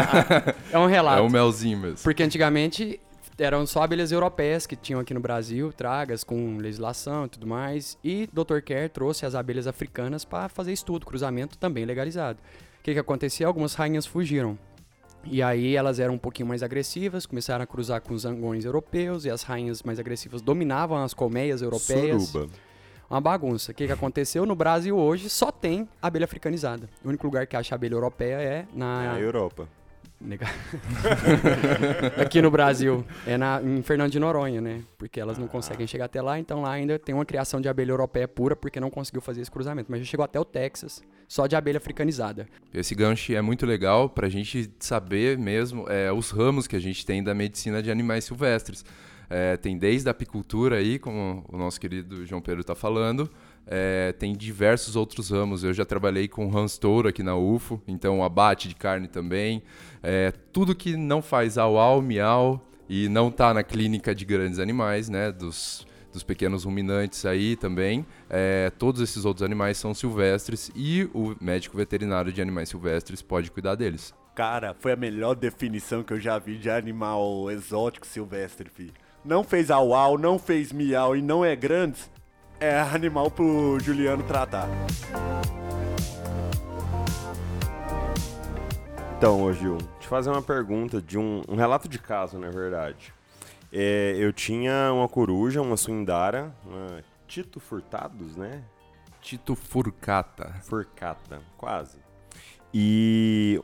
[0.71, 1.19] É um relato.
[1.19, 1.99] É o melzinho mesmo.
[2.03, 2.99] Porque antigamente
[3.37, 7.97] eram só abelhas europeias que tinham aqui no Brasil, tragas com legislação e tudo mais.
[8.03, 8.59] E Dr.
[8.59, 12.37] Kerr trouxe as abelhas africanas para fazer estudo, cruzamento também legalizado.
[12.79, 13.47] O que, que acontecia?
[13.47, 14.59] Algumas rainhas fugiram.
[15.25, 19.25] E aí elas eram um pouquinho mais agressivas, começaram a cruzar com os zangões europeus
[19.25, 22.23] e as rainhas mais agressivas dominavam as colmeias europeias.
[22.23, 22.51] Suruba.
[23.09, 23.71] Uma bagunça.
[23.71, 24.45] O que, que aconteceu?
[24.45, 26.87] No Brasil hoje só tem abelha africanizada.
[27.03, 29.03] O único lugar que acha abelha europeia é na.
[29.03, 29.67] É a Europa.
[30.21, 30.47] Nega-
[32.21, 34.81] Aqui no Brasil, é na, em Fernando de Noronha, né?
[34.97, 37.91] Porque elas não conseguem chegar até lá, então lá ainda tem uma criação de abelha
[37.91, 39.89] europeia pura, porque não conseguiu fazer esse cruzamento.
[39.89, 42.47] Mas já chegou até o Texas, só de abelha africanizada.
[42.73, 46.79] Esse gancho é muito legal para a gente saber mesmo é, os ramos que a
[46.81, 48.83] gente tem da medicina de animais silvestres.
[49.29, 53.29] É, tem desde a apicultura aí, como o nosso querido João Pedro está falando,
[53.67, 55.63] é, tem diversos outros ramos.
[55.63, 59.61] Eu já trabalhei com Hans Touro aqui na UFO, então abate de carne também.
[60.01, 64.57] É, tudo que não faz au au, miau e não está na clínica de grandes
[64.57, 68.05] animais, né, dos, dos pequenos ruminantes aí também.
[68.29, 73.51] É, todos esses outros animais são silvestres e o médico veterinário de animais silvestres pode
[73.51, 74.13] cuidar deles.
[74.33, 78.93] Cara, foi a melhor definição que eu já vi de animal exótico silvestre, filho.
[79.23, 82.09] Não fez au au, não fez miau e não é grandes,
[82.59, 84.67] é animal pro Juliano tratar.
[89.17, 93.13] Então, ô Gil, te fazer uma pergunta de um, um relato de caso, na verdade.
[93.71, 98.63] É, eu tinha uma coruja, uma suindara, uma Tito Furtados, né?
[99.21, 100.55] Tito Furcata.
[100.63, 101.97] Furcata, quase.
[102.73, 103.61] E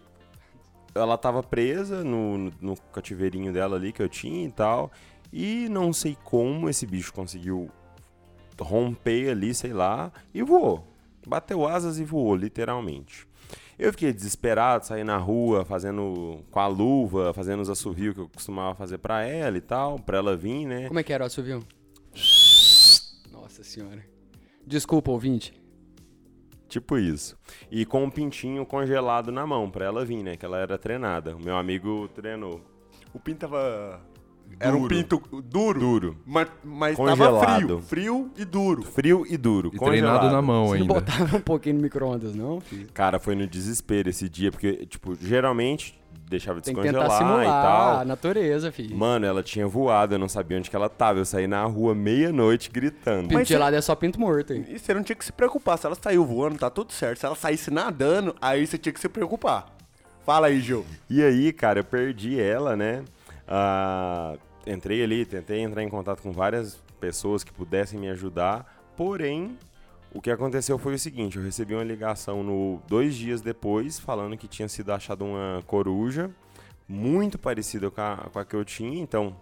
[0.93, 4.91] ela tava presa no, no, no cativeirinho dela ali que eu tinha e tal.
[5.33, 7.69] E não sei como esse bicho conseguiu
[8.59, 10.87] romper ali, sei lá, e voou.
[11.27, 13.27] Bateu asas e voou, literalmente.
[13.77, 18.29] Eu fiquei desesperado, saí na rua fazendo com a luva, fazendo os assovios que eu
[18.29, 20.87] costumava fazer pra ela e tal, pra ela vir, né?
[20.87, 21.59] Como é que era o assovio?
[23.31, 24.05] Nossa senhora.
[24.65, 25.53] Desculpa, ouvinte.
[26.67, 27.37] Tipo isso.
[27.69, 30.35] E com um pintinho congelado na mão pra ela vir, né?
[30.35, 31.35] Que ela era treinada.
[31.35, 32.61] O meu amigo treinou.
[33.13, 34.01] O pinto tava.
[34.59, 36.17] Era um pinto duro, Duro.
[36.25, 37.55] mas, mas tava Congelado.
[37.57, 37.81] frio.
[37.81, 38.83] Frio e duro.
[38.83, 39.71] Frio e duro.
[39.73, 40.19] E congelado.
[40.19, 40.93] treinado na mão Você não ainda.
[40.93, 42.87] botava um pouquinho no micro-ondas, não, filho?
[42.93, 47.43] Cara, foi no desespero esse dia, porque, tipo, geralmente deixava Tem que descongelar tentar simular
[47.43, 47.99] e tal.
[47.99, 48.95] a natureza, filho.
[48.97, 51.19] Mano, ela tinha voado, eu não sabia onde que ela tava.
[51.19, 53.27] Eu saí na rua meia-noite gritando.
[53.29, 54.65] Pinto gelado é só pinto morto, hein?
[54.69, 55.77] E você não tinha que se preocupar.
[55.77, 57.19] Se ela saiu voando, tá tudo certo.
[57.19, 59.67] Se ela saísse nadando, aí você tinha que se preocupar.
[60.25, 60.83] Fala aí, Gil.
[61.07, 63.03] E aí, cara, eu perdi ela, né?
[63.47, 64.35] Ah,
[64.65, 68.83] entrei ali, tentei entrar em contato com várias pessoas que pudessem me ajudar.
[68.95, 69.57] Porém,
[70.13, 74.37] o que aconteceu foi o seguinte: eu recebi uma ligação no dois dias depois, falando
[74.37, 76.31] que tinha sido achada uma coruja
[76.87, 78.99] muito parecida com a, com a que eu tinha.
[79.01, 79.35] Então,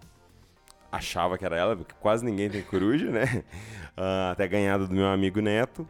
[0.90, 3.44] achava que era ela, porque quase ninguém tem coruja, né?
[3.96, 5.86] Ah, até ganhado do meu amigo Neto.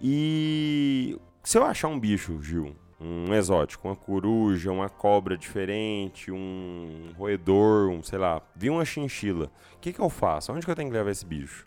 [0.00, 7.10] E se eu achar um bicho, Gil, um exótico, uma coruja, uma cobra diferente, um
[7.16, 10.52] roedor, um, sei lá, vi uma chinchila, o que, que eu faço?
[10.52, 11.64] Onde que eu tenho que levar esse bicho?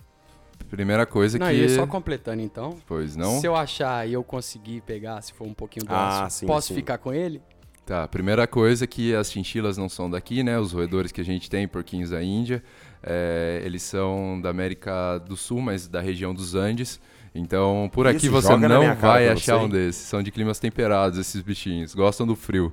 [0.70, 1.54] Primeira coisa Não, que.
[1.54, 2.78] e só completando então.
[2.86, 3.40] Pois não?
[3.40, 6.68] Se eu achar e eu conseguir pegar, se for um pouquinho do Ah, sim, posso
[6.70, 6.76] sim.
[6.76, 7.42] ficar com ele?
[7.86, 10.58] Tá, primeira coisa que as chinchilas não são daqui, né?
[10.60, 12.64] Os roedores que a gente tem, porquinhos da Índia,
[13.02, 17.02] é, eles são da América do Sul, mas da região dos Andes.
[17.34, 20.02] Então, por aqui Isso, você não vai achar um desses.
[20.02, 21.96] São de climas temperados, esses bichinhos.
[21.96, 22.72] Gostam do frio.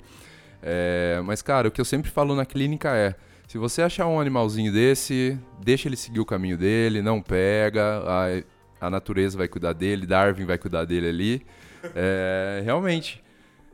[0.62, 3.14] É, mas, cara, o que eu sempre falo na clínica é:
[3.46, 8.86] se você achar um animalzinho desse, deixa ele seguir o caminho dele, não pega, a,
[8.86, 11.46] a natureza vai cuidar dele, Darwin vai cuidar dele ali.
[11.94, 13.22] É, realmente,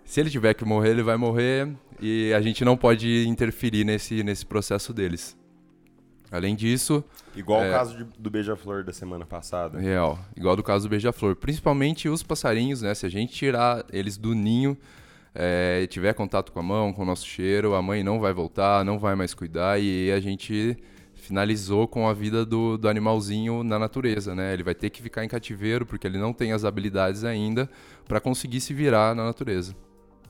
[0.04, 1.68] se ele tiver que morrer, ele vai morrer
[2.00, 5.36] e a gente não pode interferir nesse, nesse processo deles.
[6.34, 7.04] Além disso,
[7.36, 7.68] Igual É.
[7.68, 9.78] o caso de- do beija-flor da semana passada.
[9.78, 10.18] Real.
[10.36, 11.34] Igual do caso do beija-flor.
[11.36, 12.94] Principalmente os passarinhos, né?
[12.94, 14.76] Se a gente tirar eles do ninho
[15.34, 18.84] é, tiver contato com a mão, com o nosso cheiro, a mãe não vai voltar,
[18.84, 20.76] não vai mais cuidar e a gente
[21.14, 24.52] finalizou com a vida do, do animalzinho na natureza, né?
[24.52, 27.68] Ele vai ter que ficar em cativeiro porque ele não tem as habilidades ainda
[28.06, 29.74] para conseguir se virar na natureza.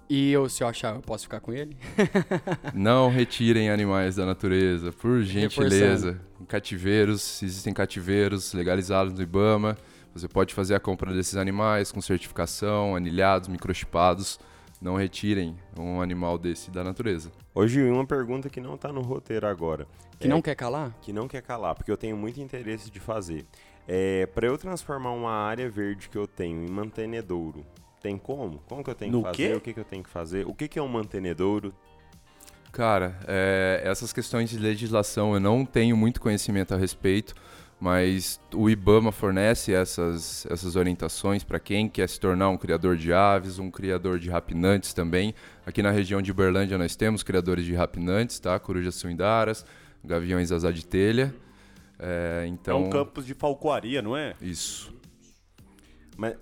[0.08, 1.76] E eu, se eu achar, eu posso ficar com ele?
[2.74, 6.20] Não retirem animais da natureza, por gentileza.
[6.40, 9.76] Em cativeiros, existem cativeiros legalizados no IBAMA.
[10.14, 14.38] Você pode fazer a compra desses animais com certificação, anilhados, microchipados.
[14.80, 17.32] Não retirem um animal desse da natureza.
[17.54, 19.86] Hoje, uma pergunta que não tá no roteiro agora.
[20.20, 20.94] Que É, não quer calar?
[21.00, 23.46] que não quer calar, porque eu tenho muito interesse de fazer.
[23.88, 27.64] É, para eu transformar uma área verde que eu tenho em mantenedouro,
[28.04, 28.58] tem como?
[28.68, 29.48] Como que eu tenho No que fazer?
[29.48, 29.54] quê?
[29.54, 30.46] O que, que eu tenho que fazer?
[30.46, 31.74] O que, que é um mantenedouro?
[32.70, 37.34] Cara, é, essas questões de legislação eu não tenho muito conhecimento a respeito,
[37.80, 43.10] mas o IBAMA fornece essas, essas orientações para quem quer se tornar um criador de
[43.10, 45.34] aves, um criador de rapinantes também.
[45.64, 48.58] Aqui na região de Uberlândia nós temos criadores de rapinantes, tá?
[48.58, 49.64] Corujas suindaras,
[50.04, 51.34] gaviões asa de telha.
[51.98, 52.82] É, então...
[52.82, 54.34] É um campus de falcoaria, não é?
[54.42, 54.92] Isso.
[56.18, 56.36] Mas,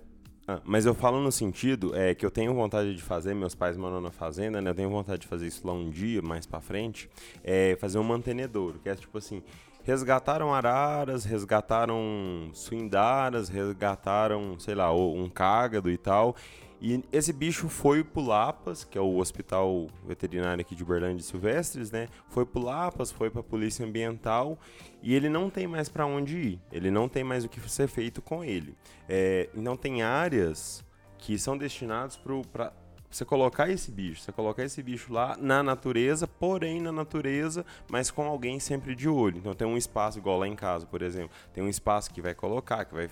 [0.53, 3.77] ah, mas eu falo no sentido é, que eu tenho vontade de fazer, meus pais
[3.77, 4.71] moram na fazenda, né?
[4.71, 7.09] Eu tenho vontade de fazer isso lá um dia, mais pra frente,
[7.43, 9.43] é fazer um mantenedouro, que é tipo assim,
[9.85, 16.37] resgataram araras, resgataram suindaras, resgataram, sei lá, um cágado e tal,
[16.85, 21.93] e esse bicho foi pro Lapas, que é o hospital veterinário aqui de Uberlândia Silvestres,
[21.93, 22.09] né?
[22.27, 24.59] Foi pro Lapas, foi pra Polícia Ambiental
[25.01, 26.61] e ele não tem mais para onde ir.
[26.73, 28.75] Ele não tem mais o que ser feito com ele.
[29.09, 30.85] É, então tem áreas
[31.19, 32.73] que são destinadas para
[33.09, 38.11] você colocar esse bicho, você colocar esse bicho lá na natureza, porém na natureza, mas
[38.11, 39.39] com alguém sempre de olho.
[39.39, 42.35] Então tem um espaço igual lá em casa, por exemplo, tem um espaço que vai
[42.35, 43.09] colocar, que vai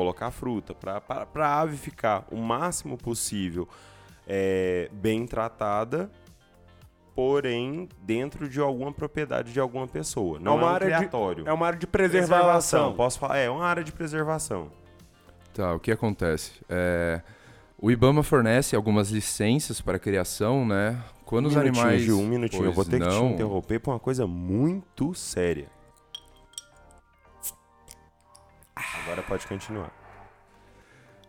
[0.00, 1.02] colocar fruta, para
[1.34, 3.68] a ave ficar o máximo possível
[4.26, 6.10] é, bem tratada,
[7.14, 10.38] porém dentro de alguma propriedade de alguma pessoa.
[10.40, 11.44] Não é, uma é um área criatório.
[11.44, 12.38] De, é uma área de preservação.
[12.38, 12.92] preservação.
[12.94, 13.36] Posso falar?
[13.36, 14.70] É uma área de preservação.
[15.52, 16.52] Tá, o que acontece?
[16.66, 17.20] É,
[17.76, 20.98] o IBAMA fornece algumas licenças para criação, né?
[21.26, 22.08] Quando um os animais.
[22.08, 23.10] Um minutinho, eu vou ter não...
[23.10, 25.68] que te interromper por uma coisa muito séria.
[29.04, 29.90] Agora pode continuar.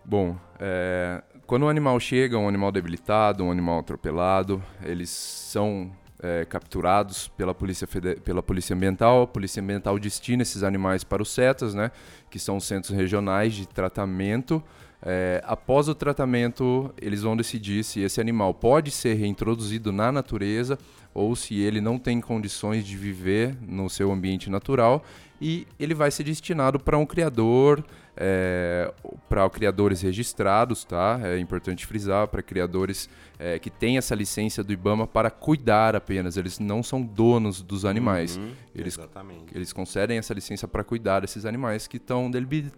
[0.04, 6.46] Bom, é, quando um animal chega, um animal debilitado, um animal atropelado, eles são é,
[6.46, 7.88] capturados pela polícia,
[8.24, 9.24] pela polícia Ambiental.
[9.24, 11.92] A Polícia Ambiental destina esses animais para os CETAS, né,
[12.30, 14.64] que são os centros regionais de tratamento.
[15.04, 20.78] É, após o tratamento, eles vão decidir se esse animal pode ser reintroduzido na natureza
[21.14, 25.04] ou se ele não tem condições de viver no seu ambiente natural
[25.42, 27.84] e ele vai ser destinado para um criador,
[28.16, 28.94] é,
[29.28, 31.20] para criadores registrados, tá?
[31.24, 36.38] É importante frisar, para criadores é, que têm essa licença do IBAMA para cuidar apenas,
[36.38, 38.38] eles não são donos dos animais.
[38.38, 39.46] Uhum, eles, exatamente.
[39.56, 42.30] eles concedem essa licença para cuidar desses animais que estão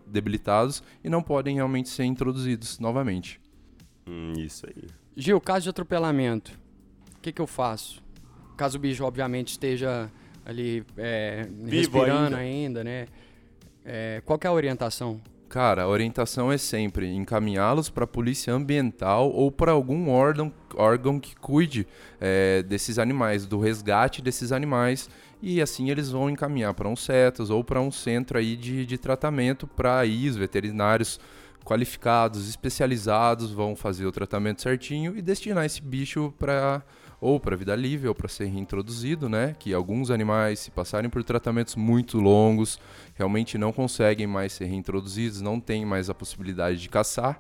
[0.08, 3.42] debilitados e não podem realmente ser introduzidos novamente.
[4.08, 4.88] Hum, isso aí.
[5.16, 6.58] Gil, caso de atropelamento,
[7.18, 8.03] o que, que eu faço?
[8.56, 10.10] Caso o bicho, obviamente, esteja
[10.46, 12.38] ali é, respirando ainda.
[12.38, 13.08] ainda, né?
[13.86, 15.20] É, qual é a orientação?
[15.54, 21.20] Cara, a orientação é sempre encaminhá-los para a polícia ambiental ou para algum órgão, órgão
[21.20, 21.86] que cuide
[22.20, 25.08] é, desses animais, do resgate desses animais.
[25.42, 28.98] E assim eles vão encaminhar para um CETAS ou para um centro aí de, de
[28.98, 31.20] tratamento para aí os veterinários
[31.64, 36.82] qualificados, especializados vão fazer o tratamento certinho e destinar esse bicho para
[37.24, 39.56] ou para vida livre ou para ser reintroduzido, né?
[39.58, 42.78] Que alguns animais, se passarem por tratamentos muito longos,
[43.16, 47.40] realmente não conseguem mais ser reintroduzidos, não tem mais a possibilidade de caçar.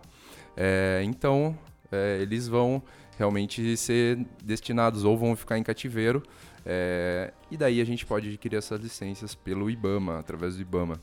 [0.55, 1.57] É, então,
[1.91, 2.81] é, eles vão
[3.17, 6.23] realmente ser destinados ou vão ficar em cativeiro.
[6.65, 10.95] É, e daí a gente pode adquirir essas licenças pelo IBAMA, através do IBAMA.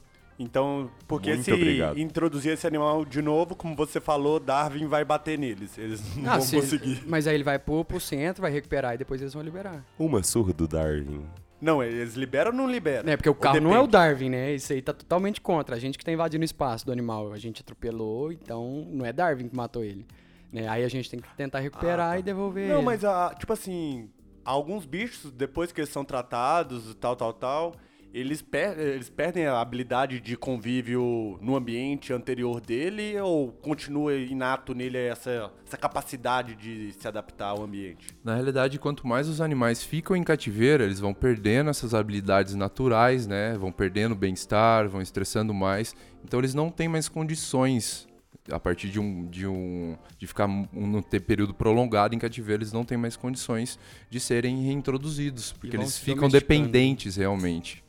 [0.42, 1.98] Então, porque Muito se obrigado.
[1.98, 5.76] introduzir esse animal de novo, como você falou, Darwin vai bater neles.
[5.76, 7.02] Eles não ah, vão se, conseguir.
[7.06, 9.84] Mas aí ele vai pro, pro centro, vai recuperar e depois eles vão liberar.
[9.98, 11.26] Uma surra do Darwin.
[11.60, 13.12] Não, eles liberam ou não liberam?
[13.12, 14.54] É, porque o carro não é o Darwin, né?
[14.54, 15.76] Isso aí tá totalmente contra.
[15.76, 17.34] A gente que tá invadindo o espaço do animal.
[17.34, 20.06] A gente atropelou, então não é Darwin que matou ele.
[20.50, 20.66] Né?
[20.68, 22.18] Aí a gente tem que tentar recuperar ah, tá.
[22.18, 22.86] e devolver Não, ele.
[22.86, 24.08] mas, ah, tipo assim,
[24.42, 27.74] alguns bichos, depois que eles são tratados, tal, tal, tal
[28.12, 34.74] eles, per eles perdem a habilidade de convívio no ambiente anterior dele ou continua inato
[34.74, 38.08] nele essa, essa capacidade de se adaptar ao ambiente?
[38.24, 43.26] Na realidade, quanto mais os animais ficam em cativeiro, eles vão perdendo essas habilidades naturais,
[43.26, 43.56] né?
[43.56, 45.94] Vão perdendo bem-estar, vão estressando mais.
[46.24, 48.08] Então eles não têm mais condições
[48.50, 52.72] a partir de um de um de ficar um ter período prolongado em cativeiro, eles
[52.72, 57.84] não têm mais condições de serem reintroduzidos, porque eles ficam dependentes realmente.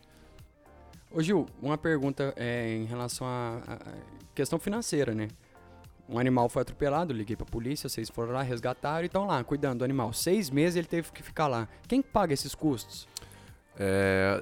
[1.14, 3.60] Ô Gil, uma pergunta é, em relação à
[4.34, 5.28] questão financeira, né?
[6.08, 9.80] Um animal foi atropelado, liguei pra polícia, vocês foram lá, resgataram e estão lá, cuidando
[9.80, 10.14] do animal.
[10.14, 11.68] Seis meses ele teve que ficar lá.
[11.86, 13.10] Quem paga esses custos?
[13.78, 14.42] É,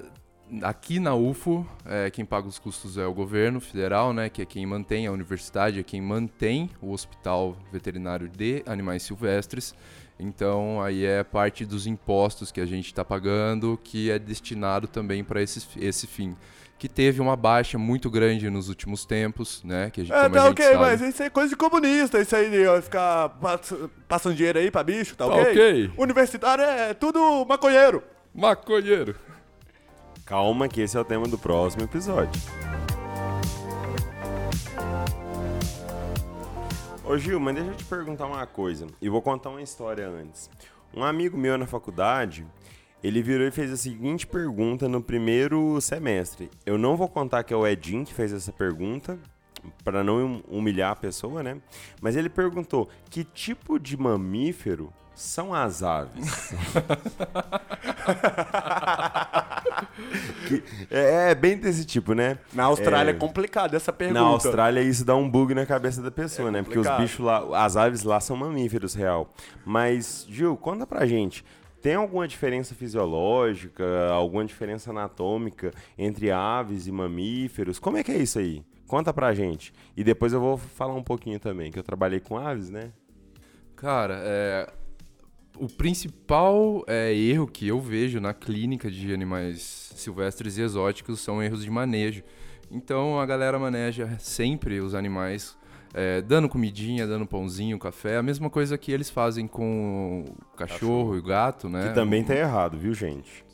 [0.62, 4.46] aqui na UFO, é, quem paga os custos é o governo federal, né, que é
[4.46, 9.74] quem mantém a universidade, é quem mantém o hospital veterinário de animais silvestres.
[10.20, 15.24] Então, aí é parte dos impostos que a gente está pagando, que é destinado também
[15.24, 16.36] para esse, esse fim.
[16.78, 19.90] Que teve uma baixa muito grande nos últimos tempos, né?
[19.90, 20.76] Que a gente, É, tá gente ok, sabe.
[20.78, 23.74] mas isso é coisa de comunista, isso aí de ó, ficar pass-
[24.08, 25.50] passando dinheiro aí pra bicho, tá Tá ok?
[25.50, 25.90] ok.
[25.98, 28.02] Universitário é tudo maconheiro.
[28.34, 29.14] Maconheiro.
[30.24, 32.40] Calma que esse é o tema do próximo episódio.
[37.10, 38.86] Ô Gil, mas deixa eu te perguntar uma coisa.
[39.02, 40.48] E vou contar uma história antes.
[40.94, 42.46] Um amigo meu na faculdade,
[43.02, 46.48] ele virou e fez a seguinte pergunta no primeiro semestre.
[46.64, 49.18] Eu não vou contar que é o Edinho que fez essa pergunta,
[49.82, 51.60] para não hum- humilhar a pessoa, né?
[52.00, 56.52] Mas ele perguntou: que tipo de mamífero são as aves?
[60.48, 62.38] Que- é, é bem desse tipo, né?
[62.52, 63.16] Na Austrália é, É.
[63.18, 64.20] complicado essa pergunta.
[64.20, 66.62] Na Austrália isso dá um bug na cabeça da pessoa, É né?
[66.62, 69.32] Porque os bichos lá, as aves lá são mamíferos real.
[69.64, 71.44] Mas, Gil, conta pra gente.
[71.80, 77.78] Tem alguma diferença fisiológica, alguma diferença anatômica entre aves e mamíferos?
[77.78, 78.62] Como é que é isso aí?
[78.86, 79.72] Conta pra gente.
[79.96, 82.90] E depois eu vou falar um pouquinho também, que eu trabalhei com aves, né?
[83.76, 84.68] Cara, é,
[85.60, 91.42] o principal é, erro que eu vejo na clínica de animais silvestres e exóticos são
[91.42, 92.22] erros de manejo.
[92.70, 95.54] Então a galera maneja sempre os animais
[95.92, 101.14] é, dando comidinha, dando pãozinho, café, a mesma coisa que eles fazem com o cachorro
[101.14, 101.88] e o gato, né?
[101.88, 103.44] Que também tá errado, viu, gente?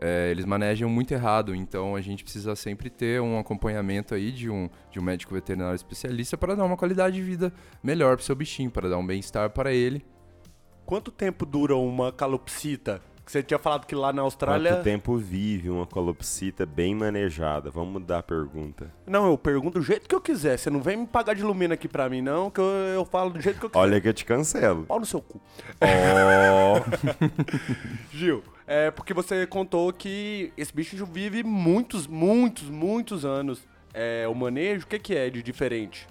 [0.00, 4.48] É, eles manejam muito errado, então a gente precisa sempre ter um acompanhamento aí de
[4.48, 8.34] um, de um médico veterinário especialista para dar uma qualidade de vida melhor para seu
[8.34, 10.02] bichinho, para dar um bem-estar para ele.
[10.90, 13.00] Quanto tempo dura uma calopsita?
[13.24, 14.72] Que você tinha falado que lá na Austrália...
[14.72, 17.70] Quanto tempo vive uma colopsita bem manejada?
[17.70, 18.92] Vamos mudar a pergunta.
[19.06, 20.58] Não, eu pergunto do jeito que eu quiser.
[20.58, 23.30] Você não vem me pagar de lumina aqui pra mim, não, que eu, eu falo
[23.30, 23.80] do jeito que eu quiser.
[23.80, 24.84] Olha que eu te cancelo.
[24.86, 25.40] Pau no seu cu.
[25.80, 26.80] Ó,
[28.10, 33.62] Gil, é porque você contou que esse bicho vive muitos, muitos, muitos anos.
[33.94, 36.08] É, o manejo, o que, que é de diferente?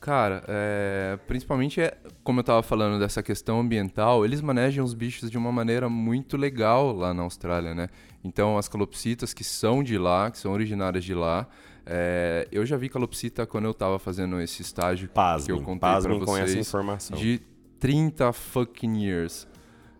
[0.00, 5.30] Cara, é, principalmente, é, como eu tava falando dessa questão ambiental, eles manejam os bichos
[5.30, 7.88] de uma maneira muito legal lá na Austrália, né?
[8.22, 11.48] Então, as calopsitas que são de lá, que são originárias de lá,
[11.84, 15.08] é, eu já vi calopsita quando eu tava fazendo esse estágio
[15.44, 17.16] que eu contei pra pasmem com essa vocês, informação.
[17.16, 17.40] de
[17.80, 19.48] 30 fucking years.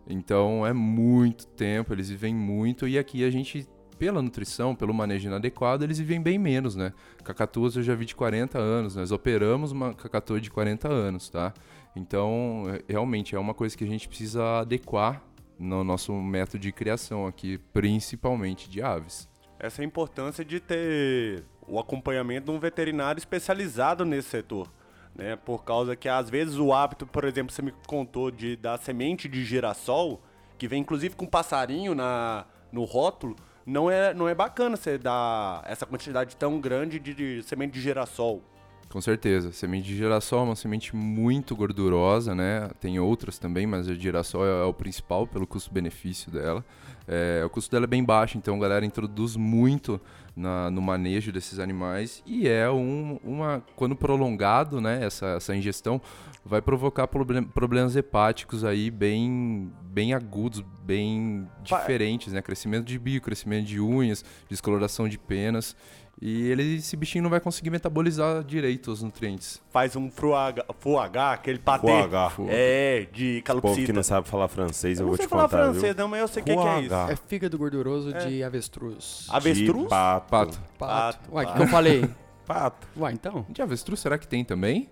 [0.07, 3.67] Então, é muito tempo, eles vivem muito, e aqui a gente
[3.99, 6.93] pela nutrição, pelo manejo inadequado, eles vivem bem menos, né?
[7.23, 11.53] Cacatuas eu já vi de 40 anos, nós operamos uma cacatua de 40 anos, tá?
[11.93, 15.21] Então, é- realmente é uma coisa que a gente precisa adequar
[15.59, 19.27] no nosso método de criação aqui, principalmente de aves.
[19.59, 24.71] Essa é a importância de ter o acompanhamento de um veterinário especializado nesse setor.
[25.13, 25.35] Né?
[25.35, 29.27] Por causa que às vezes o hábito, por exemplo, você me contou de da semente
[29.27, 30.21] de girassol,
[30.57, 33.35] que vem inclusive com passarinho na, no rótulo,
[33.69, 37.81] não é, não é bacana você dar essa quantidade tão grande de, de semente de
[37.81, 38.41] girassol.
[38.89, 39.51] Com certeza.
[39.51, 42.69] Semente de girassol é uma semente muito gordurosa, né?
[42.79, 46.65] Tem outras também, mas a de girassol é, é o principal pelo custo-benefício dela.
[47.07, 50.01] É, o custo dela é bem baixo, então a galera introduz muito
[50.35, 55.03] na- no manejo desses animais e é um- uma quando prolongado, né?
[55.03, 56.01] Essa, essa ingestão
[56.45, 62.41] vai provocar problem- problemas hepáticos aí bem bem agudos, bem diferentes, né?
[62.43, 65.75] Crescimento de bico, crescimento de unhas, descoloração de penas.
[66.21, 69.61] E ele, esse bichinho não vai conseguir metabolizar direito os nutrientes.
[69.71, 71.87] Faz um fruaga, fuagá, aquele patê.
[71.87, 72.29] Fuagá.
[72.49, 73.93] É, de O povo que calopsita.
[73.93, 76.03] não sabe falar francês, eu, Eu não vou sei te falar contar, francês, viu?
[76.03, 76.93] não, mas eu sei o que, que é isso.
[76.95, 79.27] É fígado gorduroso de avestruz.
[79.29, 79.83] Avestruz?
[79.83, 80.27] De pato.
[80.29, 80.59] Pato.
[80.77, 81.19] Pato.
[81.19, 82.09] Pato, Ué, o que, eu falei?
[82.45, 82.87] Pato.
[82.97, 83.45] Ué, então?
[83.49, 84.89] De avestruz, será que tem também?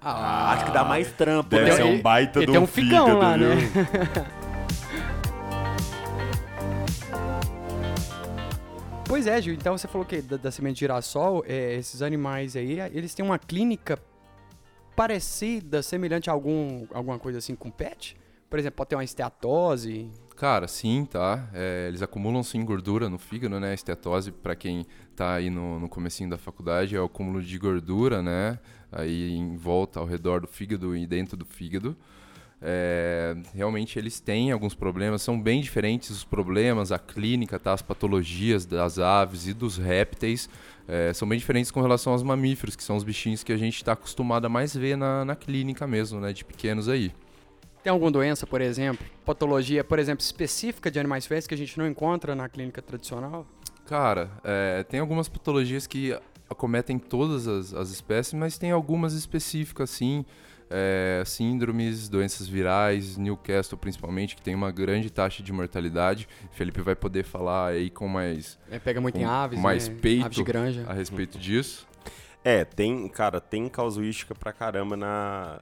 [0.00, 1.76] Ah, Acho que dá mais trampo, Deve né?
[1.76, 3.48] ser um baita ele tem um fígado, lá, né?
[9.08, 9.54] Pois é, Gil.
[9.54, 13.24] Então você falou que da, da semente de girassol, é, esses animais aí, eles têm
[13.24, 13.98] uma clínica
[14.94, 18.18] parecida, semelhante a algum, alguma coisa assim com pet?
[18.50, 20.10] Por exemplo, pode ter uma esteatose.
[20.36, 21.48] Cara, sim, tá.
[21.54, 23.72] É, eles acumulam sim gordura no fígado, né?
[23.72, 28.22] Estetose, pra quem tá aí no, no comecinho da faculdade, é o acúmulo de gordura,
[28.22, 28.58] né?
[28.92, 31.96] Aí em volta, ao redor do fígado e dentro do fígado.
[32.60, 37.72] É, realmente eles têm alguns problemas, são bem diferentes os problemas, a clínica, tá?
[37.72, 40.48] as patologias das aves e dos répteis
[40.88, 43.76] é, são bem diferentes com relação aos mamíferos, que são os bichinhos que a gente
[43.76, 46.32] está acostumado a mais ver na, na clínica mesmo, né?
[46.32, 47.12] De pequenos aí.
[47.82, 51.78] Tem alguma doença, por exemplo, patologia, por exemplo, específica de animais silvestres que a gente
[51.78, 53.46] não encontra na clínica tradicional?
[53.86, 56.18] Cara, é, tem algumas patologias que
[56.48, 60.24] acometem todas as, as espécies, mas tem algumas específicas, sim.
[60.70, 66.28] É, síndromes, doenças virais, Newcastle principalmente, que tem uma grande taxa de mortalidade.
[66.52, 68.58] Felipe vai poder falar aí com mais.
[68.70, 69.96] É, pega muito com em aves, mais né?
[70.00, 70.84] peito Aves de granja.
[70.86, 71.86] a respeito disso.
[72.44, 75.60] É, tem, cara, tem casuística pra caramba na.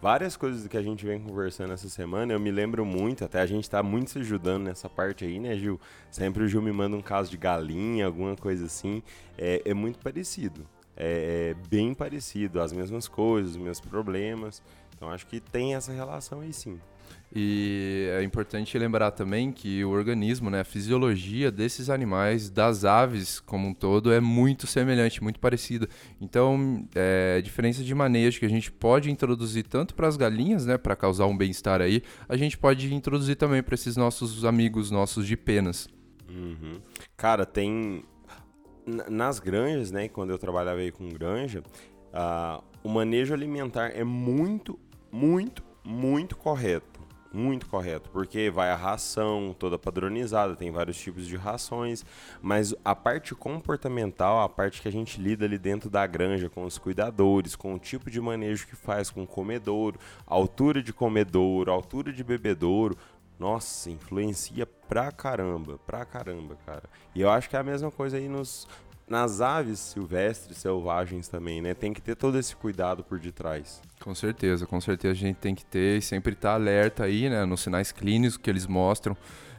[0.00, 3.46] Várias coisas que a gente vem conversando essa semana, eu me lembro muito, até a
[3.46, 5.80] gente tá muito se ajudando nessa parte aí, né, Gil?
[6.10, 9.02] Sempre o Gil me manda um caso de galinha, alguma coisa assim.
[9.38, 10.68] É, é muito parecido.
[10.96, 14.62] É, é bem parecido, as mesmas coisas, os mesmos problemas.
[14.96, 16.78] Então acho que tem essa relação aí sim.
[17.36, 23.40] E é importante lembrar também que o organismo, né, a fisiologia desses animais, das aves
[23.40, 25.88] como um todo, é muito semelhante, muito parecida.
[26.20, 30.78] Então, é, diferença de manejo que a gente pode introduzir tanto para as galinhas, né,
[30.78, 35.26] para causar um bem-estar aí, a gente pode introduzir também para esses nossos amigos nossos
[35.26, 35.88] de penas.
[36.28, 36.80] Uhum.
[37.16, 38.04] Cara, tem.
[38.86, 40.08] Nas granjas, né?
[40.08, 41.62] Quando eu trabalhava aí com granja,
[42.12, 44.78] ah, o manejo alimentar é muito,
[45.10, 46.94] muito, muito correto.
[47.32, 52.06] Muito correto, porque vai a ração toda padronizada, tem vários tipos de rações,
[52.40, 56.64] mas a parte comportamental, a parte que a gente lida ali dentro da granja, com
[56.64, 61.72] os cuidadores, com o tipo de manejo que faz com o comedouro, altura de comedouro,
[61.72, 62.96] altura de bebedouro,
[63.38, 66.84] nossa, influencia pra caramba, pra caramba, cara.
[67.14, 68.66] E eu acho que é a mesma coisa aí nos,
[69.08, 71.74] nas aves silvestres, selvagens também, né?
[71.74, 73.82] Tem que ter todo esse cuidado por detrás.
[74.00, 77.44] Com certeza, com certeza a gente tem que ter e sempre estar alerta aí, né,
[77.44, 79.16] nos sinais clínicos que eles mostram.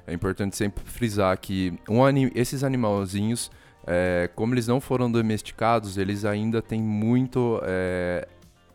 [0.07, 3.51] É importante sempre frisar que um ani- esses animalzinhos,
[3.87, 8.27] é, como eles não foram domesticados, eles ainda têm muito é,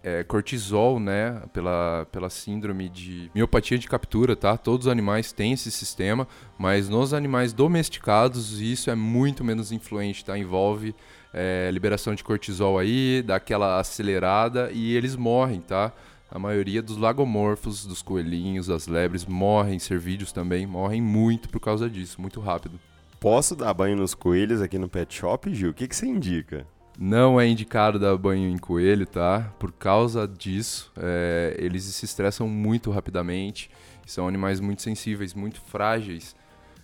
[0.03, 4.57] é, cortisol, né, pela, pela síndrome de miopatia de captura, tá?
[4.57, 6.27] Todos os animais têm esse sistema,
[6.59, 10.39] mas nos animais domesticados isso é muito menos influente, tá?
[10.39, 10.95] Envolve
[11.33, 15.93] é, liberação de cortisol aí, dá aquela acelerada e eles morrem, tá?
[16.31, 21.91] A maioria dos lagomorfos, dos coelhinhos, das lebres morrem, cervídeos também morrem muito por causa
[21.91, 22.79] disso, muito rápido.
[23.19, 25.71] Posso dar banho nos coelhos aqui no pet shop, Gil?
[25.71, 26.67] O que, que você indica?
[26.99, 29.53] Não é indicado dar banho em coelho, tá?
[29.59, 33.71] Por causa disso, é, eles se estressam muito rapidamente.
[34.07, 36.37] São animais muito sensíveis, muito frágeis.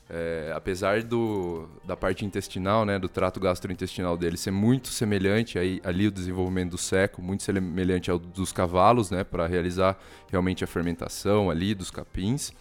[0.08, 5.80] É, apesar do, da parte intestinal, né, do trato gastrointestinal deles ser muito semelhante aí,
[5.82, 9.98] ali o desenvolvimento do seco, muito semelhante ao dos cavalos, né, para realizar
[10.30, 12.52] realmente a fermentação ali dos capins,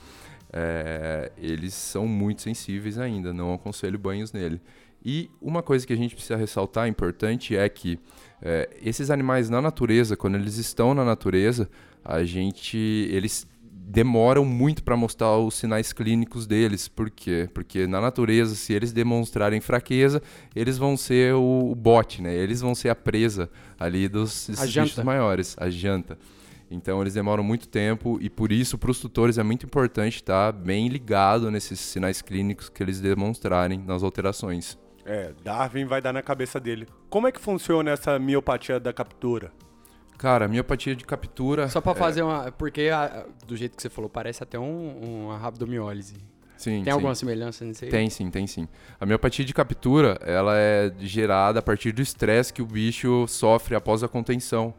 [0.52, 4.60] é, eles são muito sensíveis ainda, não aconselho banhos nele.
[5.06, 8.00] E uma coisa que a gente precisa ressaltar importante é que
[8.42, 11.70] é, esses animais na natureza, quando eles estão na natureza,
[12.04, 16.88] a gente eles demoram muito para mostrar os sinais clínicos deles.
[16.88, 17.48] Por quê?
[17.54, 20.24] Porque na natureza, se eles demonstrarem fraqueza,
[20.56, 22.34] eles vão ser o, o bote, né?
[22.34, 23.48] Eles vão ser a presa
[23.80, 26.18] ali dos bichos maiores, a janta.
[26.70, 30.52] Então eles demoram muito tempo e por isso para os tutores é muito importante estar
[30.52, 34.84] bem ligado nesses sinais clínicos que eles demonstrarem nas alterações.
[35.06, 36.88] É, Darwin vai dar na cabeça dele.
[37.10, 39.52] Como é que funciona essa miopatia da captura?
[40.18, 41.68] Cara, a miopatia de captura.
[41.70, 42.52] Só pra é, fazer uma.
[42.52, 46.16] Porque a- do jeito que você falou, parece até um, uma rabdomiólise.
[46.58, 46.90] sim, Tem sim.
[46.90, 47.92] alguma semelhança nisso aí?
[47.92, 48.68] Tem sim, tem sim.
[49.00, 53.76] A miopatia de captura, ela é gerada a partir do estresse que o bicho sofre
[53.76, 54.74] após a contenção.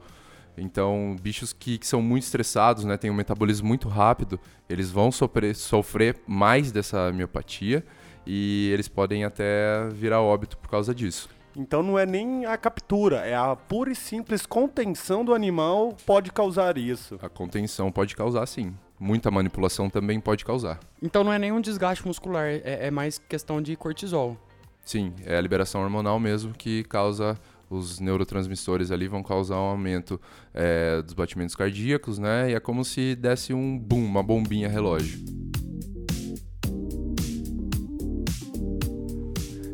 [0.58, 5.12] Então, bichos que, que são muito estressados, né, têm um metabolismo muito rápido, eles vão
[5.12, 7.84] sofrer, sofrer mais dessa miopatia
[8.26, 11.28] e eles podem até virar óbito por causa disso.
[11.56, 16.30] Então não é nem a captura, é a pura e simples contenção do animal pode
[16.30, 17.18] causar isso.
[17.22, 18.74] A contenção pode causar sim.
[19.00, 20.78] Muita manipulação também pode causar.
[21.02, 24.36] Então não é nenhum desgaste muscular, é, é mais questão de cortisol.
[24.84, 30.20] Sim, é a liberação hormonal mesmo que causa os neurotransmissores ali vão causar um aumento
[30.54, 32.50] é, dos batimentos cardíacos, né?
[32.50, 35.24] E é como se desse um boom, uma bombinha relógio.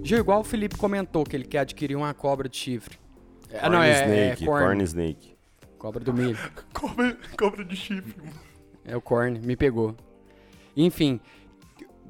[0.03, 2.99] Já igual o Felipe comentou que ele quer adquirir uma cobra de chifre.
[3.51, 4.65] É, Corn não, é, snake, é corn.
[4.67, 5.33] corn snake.
[5.79, 6.39] Cobra do milho.
[6.73, 8.15] Cobra, cobra de chifre.
[8.85, 9.97] É o corn, me pegou.
[10.77, 11.21] Enfim,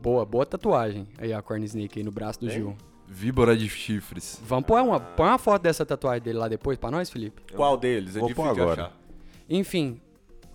[0.00, 1.08] boa, boa tatuagem.
[1.18, 2.76] Aí a corn snake aí no braço do Gil.
[3.08, 4.40] Víbora de chifres.
[4.44, 7.42] Vamos pôr uma, põe uma foto dessa tatuagem dele lá depois pra nós, Felipe?
[7.54, 8.16] Qual deles?
[8.16, 8.82] É Vou difícil agora.
[8.84, 8.96] achar.
[9.48, 10.00] Enfim,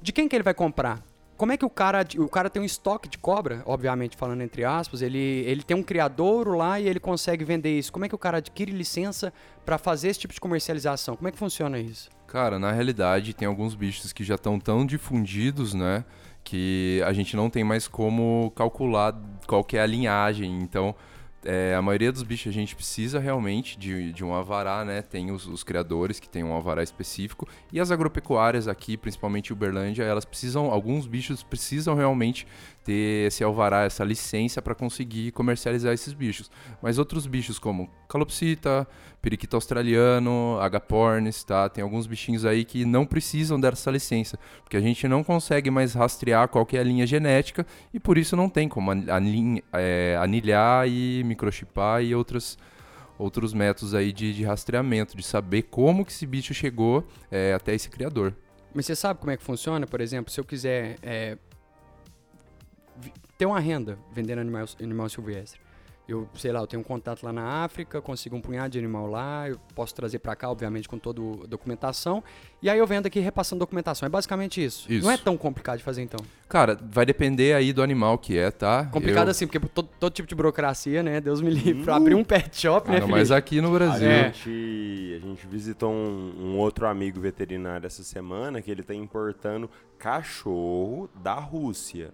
[0.01, 1.03] de quem que ele vai comprar?
[1.37, 4.65] Como é que o cara, o cara tem um estoque de cobra, obviamente falando entre
[4.65, 7.93] aspas, ele, ele tem um criadouro lá e ele consegue vender isso.
[7.93, 9.31] Como é que o cara adquire licença
[9.63, 11.15] pra fazer esse tipo de comercialização?
[11.15, 12.09] Como é que funciona isso?
[12.25, 16.03] Cara, na realidade tem alguns bichos que já estão tão difundidos, né?
[16.43, 19.15] Que a gente não tem mais como calcular
[19.45, 20.59] qual que é a linhagem.
[20.61, 20.95] Então,
[21.49, 25.01] É, a maioria dos bichos a gente precisa realmente de, de um avará, né?
[25.01, 27.47] Tem os, os, criadores que tem um avará específico.
[27.71, 32.45] E as agropecuárias aqui, principalmente Uberlândia, elas precisam, alguns bichos precisam realmente
[32.83, 36.51] ter esse alvará, essa licença para conseguir comercializar esses bichos.
[36.81, 38.85] Mas outros bichos como calopsita,
[39.27, 41.67] periquito australiano, agapornis, tá?
[41.67, 45.93] Tem alguns bichinhos aí que não precisam dessa licença, porque a gente não consegue mais
[45.93, 48.89] rastrear qual é a linha genética e por isso não tem como
[49.73, 52.57] é, anilhar e microchipar e outras
[53.19, 57.73] outros métodos aí de, de, rastreamento, de saber como que esse bicho chegou é, até
[57.73, 58.33] esse criador.
[58.73, 59.85] Mas você sabe como é que funciona?
[59.85, 61.37] Por exemplo, se eu quiser é,
[63.37, 65.66] ter uma renda vendendo animal, animal silvestre.
[66.07, 69.07] Eu, sei lá, eu tenho um contato lá na África, consigo um punhado de animal
[69.07, 72.23] lá, eu posso trazer para cá, obviamente, com toda a documentação.
[72.61, 74.07] E aí eu vendo aqui repassando documentação.
[74.07, 74.89] É basicamente isso.
[74.89, 75.05] isso.
[75.05, 76.19] Não é tão complicado de fazer, então.
[76.47, 78.85] Cara, vai depender aí do animal que é, tá?
[78.85, 79.31] Complicado eu...
[79.31, 81.19] assim, porque todo, todo, tipo de burocracia, né?
[81.19, 81.83] Deus me livre.
[81.83, 84.09] Pra abrir um pet shop, né, Não, mas aqui no Brasil...
[84.09, 88.95] A, gente, a gente visitou um, um outro amigo veterinário essa semana que ele tá
[88.95, 92.13] importando cachorro da Rússia.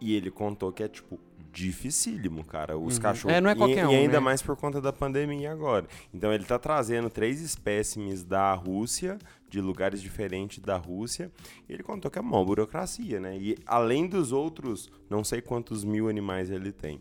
[0.00, 1.18] E ele contou que é, tipo,
[1.54, 2.76] dificílimo, cara.
[2.76, 3.02] Os uhum.
[3.02, 3.36] cachorros.
[3.36, 4.20] É, não é qualquer e, um, e ainda né?
[4.20, 5.86] mais por conta da pandemia agora.
[6.12, 9.16] Então ele tá trazendo três espécimes da Rússia,
[9.48, 11.30] de lugares diferentes da Rússia.
[11.68, 13.38] E ele contou que é uma burocracia, né?
[13.38, 17.00] E além dos outros, não sei quantos mil animais ele tem.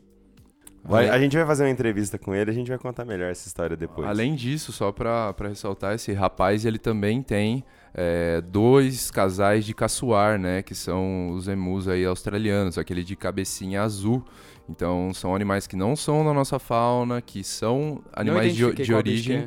[0.85, 3.47] Vai, a gente vai fazer uma entrevista com ele, a gente vai contar melhor essa
[3.47, 4.05] história depois.
[4.05, 10.39] Além disso, só para ressaltar, esse rapaz ele também tem é, dois casais de caçoar,
[10.39, 10.61] né?
[10.61, 14.25] Que são os emus aí australianos, aquele de cabecinha azul.
[14.67, 19.37] Então são animais que não são da nossa fauna, que são animais de, de origem.
[19.39, 19.45] É.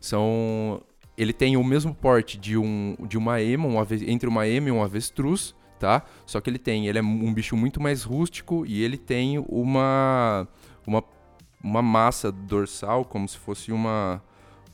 [0.00, 0.82] São.
[1.16, 4.72] Ele tem o mesmo porte de, um, de uma ema, uma, entre uma ema e
[4.72, 6.02] um avestruz, tá?
[6.26, 10.46] Só que ele tem, ele é um bicho muito mais rústico e ele tem uma,
[10.86, 11.02] uma,
[11.64, 14.22] uma massa dorsal, como se fosse uma,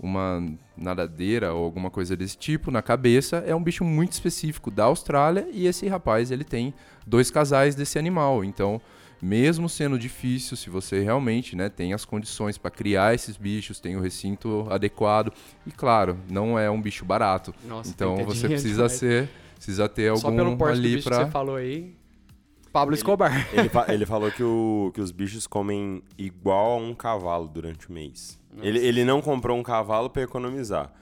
[0.03, 0.45] uma
[0.77, 5.49] nadadeira ou alguma coisa desse tipo na cabeça, é um bicho muito específico da Austrália
[5.53, 6.75] e esse rapaz ele tem
[7.07, 8.45] dois casais desse animal.
[8.45, 8.81] Então,
[9.23, 13.97] mesmo sendo difícil, se você realmente né, tem as condições para criar esses bichos, tem
[13.97, 15.33] o recinto adequado
[15.65, 17.55] e claro, não é um bicho barato.
[17.65, 21.25] Nossa, então você precisa ser, precisa ter algum Só pelo porte ali para.
[21.25, 21.95] Você falou aí.
[22.73, 23.47] Pablo Escobar.
[23.53, 27.89] Ele, ele, ele falou que, o, que os bichos comem igual a um cavalo durante
[27.89, 28.41] o mês.
[28.61, 30.93] Ele, ele não comprou um cavalo para economizar.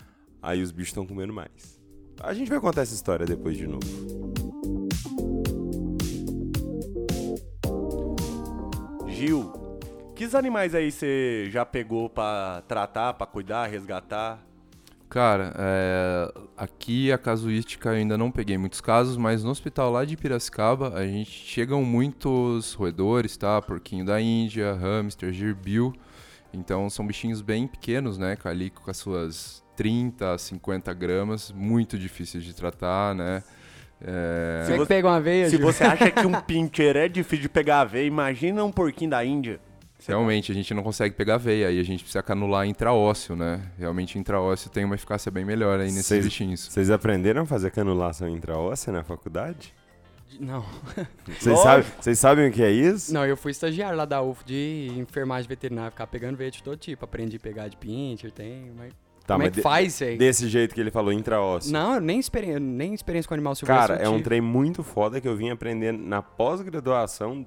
[0.43, 1.81] Aí os bichos estão comendo mais.
[2.23, 3.81] A gente vai contar essa história depois de novo.
[9.09, 9.53] Gil,
[10.15, 14.39] que animais aí você já pegou para tratar, para cuidar, resgatar?
[15.09, 20.05] Cara, é, aqui a casuística eu ainda não peguei muitos casos, mas no hospital lá
[20.05, 23.61] de Piracicaba a gente chegam muitos roedores, tá?
[23.61, 25.93] Porquinho da Índia, hamster, girbil.
[26.53, 28.37] Então são bichinhos bem pequenos, né?
[28.45, 33.43] Ali com as suas 30, 50 gramas, muito difíceis de tratar, né?
[34.03, 34.65] É...
[34.67, 37.85] Você pega uma veia, Se você acha que um pincher é difícil de pegar a
[37.85, 39.61] veia, imagina um porquinho da Índia.
[40.07, 43.61] Realmente, a gente não consegue pegar veia, e a gente precisa canular intraósseo, né?
[43.79, 46.69] Realmente, intraósseo tem uma eficácia bem melhor aí nesses cês, bichinhos.
[46.71, 49.75] Vocês aprenderam a fazer canulação intraóssea na faculdade?
[50.39, 50.65] Não.
[51.39, 53.13] Vocês sabem, sabem o que é isso?
[53.13, 56.77] Não, eu fui estagiário lá da UF de enfermagem veterinária, ficar pegando veia de todo
[56.77, 57.05] tipo.
[57.05, 58.93] Aprendi a pegar de pincher, tem, mas...
[59.27, 60.19] Tá, Como é que de, faz isso aí?
[60.19, 61.73] Desse jeito que ele falou, intraósseo.
[61.73, 63.97] Não, nem experiência, nem experiência com animal silvestre.
[63.97, 67.47] Cara, é um trem muito foda que eu vim aprender na pós-graduação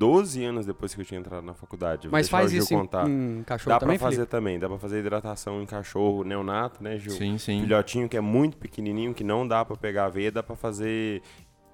[0.00, 2.08] 12 anos depois que eu tinha entrado na faculdade.
[2.10, 3.06] Mas faz isso contar.
[3.06, 4.30] Em, em cachorro dá também, pra fazer Felipe?
[4.30, 7.12] também, dá pra fazer hidratação em cachorro neonato, né, Gil?
[7.12, 7.60] Sim, sim.
[7.60, 11.20] Filhotinho que é muito pequenininho, que não dá pra pegar a veia, dá pra fazer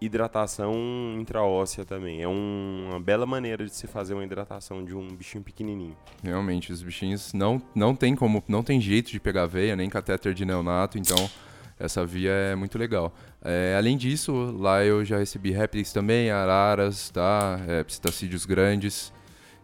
[0.00, 0.74] hidratação
[1.16, 2.20] intraóssea também.
[2.20, 5.96] É um, uma bela maneira de se fazer uma hidratação de um bichinho pequenininho.
[6.20, 10.34] Realmente, os bichinhos não, não tem como, não tem jeito de pegar veia, nem catéter
[10.34, 11.30] de neonato, então
[11.78, 13.14] essa via é muito legal.
[13.48, 17.60] É, além disso, lá eu já recebi répteis também, araras, tá?
[17.68, 19.12] É, psitacídeos grandes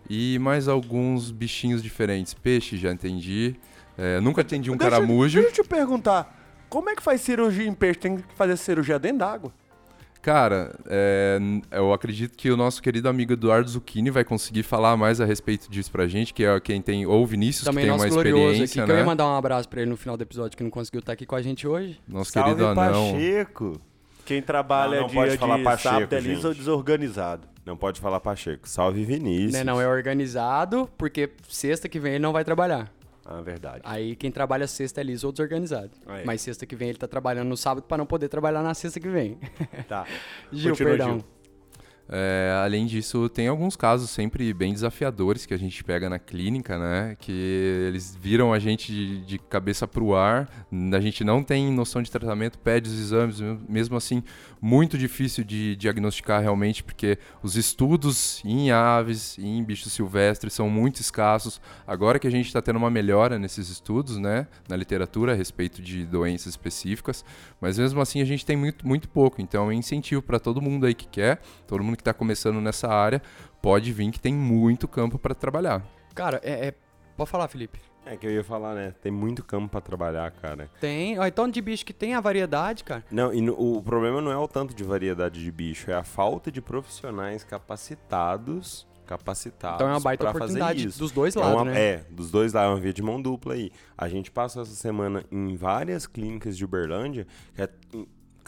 [0.09, 2.33] e mais alguns bichinhos diferentes.
[2.33, 3.57] Peixe, já entendi.
[3.99, 5.41] É, nunca atendi um deixa, caramujo.
[5.41, 7.99] Deixa eu te perguntar, como é que faz cirurgia em peixe?
[7.99, 9.53] Tem que fazer cirurgia dentro d'água?
[10.23, 11.37] Cara, é,
[11.73, 15.68] eu acredito que o nosso querido amigo Eduardo Zucchini vai conseguir falar mais a respeito
[15.68, 18.64] disso pra gente, que é quem tem, ou o Vinícius, Também que tem uma experiência,
[18.64, 18.87] aqui, né?
[18.87, 21.01] Que eu ia mandar um abraço pra ele no final do episódio, que não conseguiu
[21.01, 22.01] estar aqui com a gente hoje.
[22.07, 23.12] Nosso Salve querido anão.
[23.12, 23.81] Pacheco.
[24.25, 27.49] Quem trabalha não, não dia de Pacheco, sábado é liso ou desorganizado.
[27.66, 28.68] Não pode falar Pacheco.
[28.68, 29.53] Salve Vinícius.
[29.64, 32.93] Não, não, é organizado, porque sexta que vem ele não vai trabalhar.
[33.25, 33.81] Ah, verdade.
[33.85, 35.91] Aí quem trabalha sexta é liso ou desorganizado.
[36.07, 36.25] Aí.
[36.25, 38.99] Mas sexta que vem ele tá trabalhando no sábado para não poder trabalhar na sexta
[38.99, 39.39] que vem.
[39.89, 40.07] Tá.
[40.53, 41.14] Gil, Continua, perdão.
[41.14, 41.25] Gil.
[42.15, 46.79] É, além disso, tem alguns casos sempre bem desafiadores que a gente pega na clínica,
[46.79, 47.17] né?
[47.19, 50.47] Que eles viram a gente de, de cabeça pro ar,
[50.93, 54.23] a gente não tem noção de tratamento, pede os exames, mesmo assim,
[54.61, 60.69] muito difícil de diagnosticar realmente, porque os estudos em aves e em bichos silvestres são
[60.69, 61.63] muito escassos.
[61.87, 64.47] Agora que a gente está tendo uma melhora nesses estudos, né?
[64.69, 67.25] Na literatura a respeito de doenças específicas,
[67.59, 69.41] mas mesmo assim a gente tem muito, muito pouco.
[69.41, 72.89] Então, é incentivo para todo mundo aí que quer, todo mundo que está começando nessa
[72.89, 73.23] área,
[73.61, 75.83] pode vir que tem muito campo para trabalhar.
[76.15, 76.75] Cara, é, é,
[77.17, 77.79] Pode falar, Felipe.
[78.05, 78.95] É que eu ia falar, né?
[79.01, 80.69] Tem muito campo para trabalhar, cara.
[80.81, 81.19] Tem.
[81.19, 83.05] Ó, então de bicho que tem a variedade, cara.
[83.11, 86.03] Não, e no, o problema não é o tanto de variedade de bicho, é a
[86.03, 91.65] falta de profissionais capacitados capacitados Então é uma baita oportunidade dos dois lados, é uma,
[91.65, 91.81] né?
[91.81, 93.71] É, dos dois lados, é uma via de mão dupla aí.
[93.97, 97.69] A gente passou essa semana em várias clínicas de Uberlândia, que é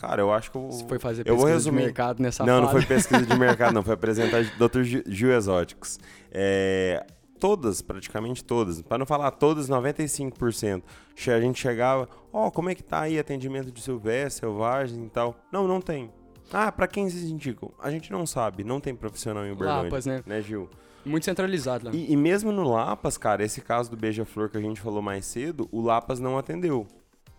[0.06, 0.66] Cara, eu acho que eu.
[0.70, 1.78] Você foi fazer eu pesquisa vou resumir.
[1.78, 2.62] de mercado nessa Não, fase.
[2.62, 3.82] não foi pesquisa de mercado, não.
[3.82, 4.82] Foi apresentar Dr.
[4.82, 5.98] Gil Exóticos.
[6.30, 7.06] É,
[7.40, 10.82] todas, praticamente todas, para não falar todas, 95%.
[11.28, 15.08] A gente chegava, ó, oh, como é que tá aí atendimento de silvestre, selvagem e
[15.08, 15.36] tal?
[15.50, 16.10] Não, não tem.
[16.52, 17.70] Ah, para quem vocês indicam?
[17.82, 19.84] A gente não sabe, não tem profissional em Uberlândia.
[19.84, 20.22] Lapas, né?
[20.26, 20.68] Né, Gil?
[21.04, 21.92] Muito centralizado lá.
[21.94, 25.24] E, e mesmo no Lapas, cara, esse caso do Beija-Flor que a gente falou mais
[25.24, 26.86] cedo, o Lapas não atendeu.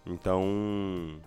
[0.06, 1.20] Então,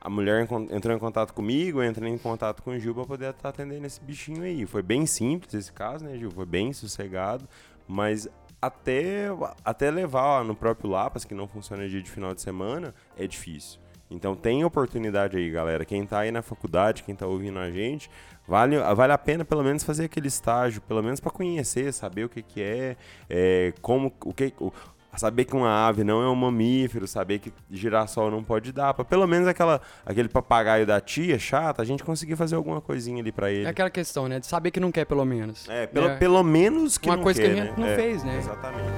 [0.00, 3.30] a mulher entrou em contato comigo, eu entrei em contato com o Gil pra poder
[3.30, 4.64] estar tá atendendo esse bichinho aí.
[4.64, 6.30] Foi bem simples esse caso, né, Gil?
[6.30, 7.46] Foi bem sossegado,
[7.86, 8.26] mas
[8.62, 9.26] até,
[9.62, 13.78] até levar no próprio Lapas, que não funciona dia de final de semana, é difícil.
[14.10, 15.84] Então tem oportunidade aí, galera.
[15.84, 18.10] Quem tá aí na faculdade, quem tá ouvindo a gente,
[18.48, 22.28] vale, vale a pena pelo menos fazer aquele estágio, pelo menos para conhecer, saber o
[22.28, 22.96] que, que é,
[23.28, 24.72] é como o que o,
[25.18, 29.04] saber que uma ave não é um mamífero, saber que girassol não pode dar, para
[29.04, 33.32] pelo menos aquela aquele papagaio da tia chata, a gente conseguir fazer alguma coisinha ali
[33.32, 33.66] para ele.
[33.66, 35.68] É aquela questão, né, de saber que não quer pelo menos.
[35.68, 36.16] É, pelo, é.
[36.16, 37.76] pelo menos que uma não coisa quer, que a gente né?
[37.78, 38.38] não é, fez, né?
[38.38, 38.90] Exatamente.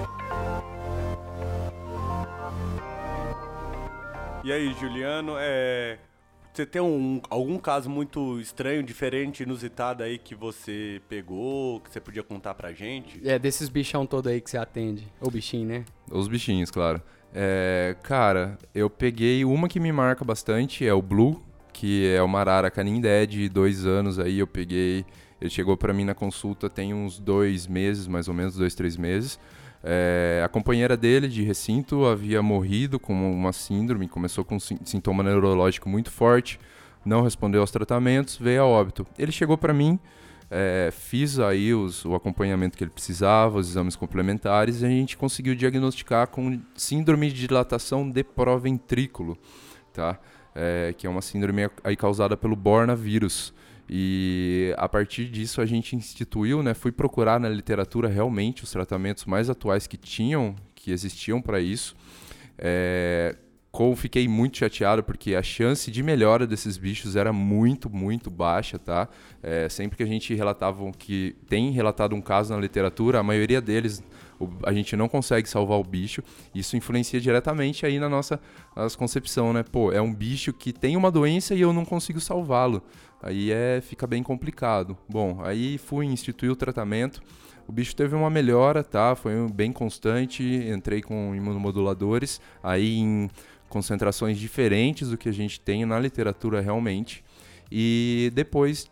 [4.45, 5.99] E aí, Juliano, é...
[6.53, 12.01] você tem um, algum caso muito estranho, diferente, inusitado aí que você pegou, que você
[12.01, 13.21] podia contar pra gente?
[13.25, 15.09] É, desses bichão todo aí que você atende.
[15.21, 15.85] Ou bichinho, né?
[16.11, 17.01] Os bichinhos, claro.
[17.35, 21.43] É, cara, eu peguei uma que me marca bastante, é o Blue,
[21.73, 25.07] que é uma arara canindé de dois anos aí, eu peguei...
[25.41, 28.97] Ele chegou para mim na consulta tem uns dois meses, mais ou menos, dois, três
[28.97, 29.41] meses.
[29.85, 35.23] É, a companheira dele de recinto havia morrido com uma síndrome, começou com um sintoma
[35.23, 36.59] neurológico muito forte,
[37.05, 39.05] não respondeu aos tratamentos, veio a óbito.
[39.19, 39.99] Ele chegou para mim,
[40.49, 45.17] é, fiz aí os, o acompanhamento que ele precisava, os exames complementares, e a gente
[45.17, 49.37] conseguiu diagnosticar com síndrome de dilatação de proventrículo,
[49.93, 50.19] tá?
[50.55, 53.53] É, que é uma síndrome aí causada pelo bornavírus.
[53.95, 59.27] E a partir disso a gente instituiu, né, fui procurar na literatura realmente os tratamentos
[59.27, 61.95] mais atuais que tinham, que existiam para isso.
[62.57, 63.37] É,
[63.71, 68.79] como fiquei muito chateado porque a chance de melhora desses bichos era muito, muito baixa,
[68.79, 69.11] tá?
[69.43, 73.61] É, sempre que a gente relatava que tem relatado um caso na literatura, a maioria
[73.61, 74.03] deles
[74.65, 76.23] a gente não consegue salvar o bicho.
[76.55, 78.41] Isso influencia diretamente aí na nossa,
[78.75, 79.63] nossa concepção, né?
[79.63, 82.83] Pô, é um bicho que tem uma doença e eu não consigo salvá-lo.
[83.23, 84.97] Aí é, fica bem complicado.
[85.09, 87.23] Bom, aí fui instituir o tratamento.
[87.67, 89.15] O bicho teve uma melhora, tá?
[89.15, 90.43] Foi bem constante.
[90.43, 93.31] Entrei com imunomoduladores, aí em
[93.69, 97.25] concentrações diferentes do que a gente tem na literatura realmente.
[97.71, 98.91] E depois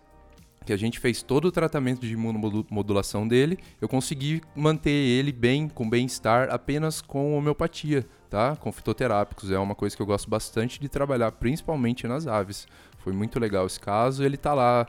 [0.65, 5.69] que a gente fez todo o tratamento de imunomodulação dele, eu consegui manter ele bem,
[5.69, 8.57] com bem-estar, apenas com homeopatia, tá?
[8.57, 9.51] Com fitoterápicos.
[9.51, 12.67] É uma coisa que eu gosto bastante de trabalhar, principalmente nas aves.
[12.99, 14.23] Foi muito legal esse caso.
[14.23, 14.87] Ele tá lá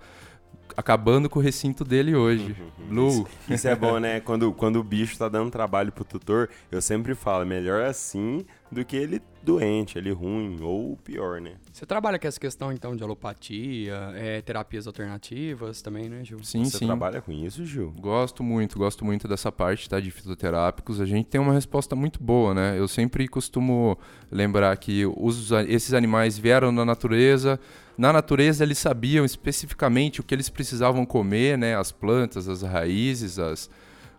[0.75, 2.55] acabando com o recinto dele hoje.
[2.79, 2.87] Uhum.
[2.87, 3.09] Blue.
[3.09, 4.19] Isso, isso, é bom, né?
[4.19, 8.83] Quando, quando o bicho tá dando trabalho pro tutor, eu sempre falo, melhor assim do
[8.83, 11.53] que ele doente, ele ruim, ou pior, né?
[11.71, 16.43] Você trabalha com essa questão, então, de alopatia, é, terapias alternativas também, né, Gil?
[16.43, 16.85] Sim, Você sim.
[16.85, 17.91] trabalha com isso, Gil?
[17.99, 21.01] Gosto muito, gosto muito dessa parte, tá, de fitoterápicos.
[21.01, 22.77] A gente tem uma resposta muito boa, né?
[22.77, 23.97] Eu sempre costumo
[24.31, 27.59] lembrar que os, esses animais vieram da natureza,
[27.97, 31.75] na natureza eles sabiam especificamente o que eles precisavam comer, né?
[31.75, 33.69] As plantas, as raízes, as,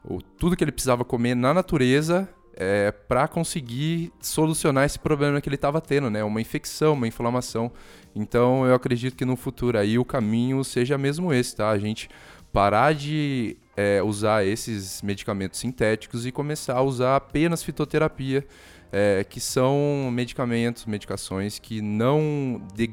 [0.04, 5.48] o, tudo que ele precisava comer na natureza é, para conseguir solucionar esse problema que
[5.48, 6.22] ele estava tendo, né?
[6.22, 7.70] Uma infecção, uma inflamação.
[8.14, 11.70] Então eu acredito que no futuro aí o caminho seja mesmo esse, tá?
[11.70, 12.08] A gente
[12.52, 18.46] parar de é, usar esses medicamentos sintéticos e começar a usar apenas fitoterapia
[18.92, 22.92] é, que são medicamentos, medicações que não, de,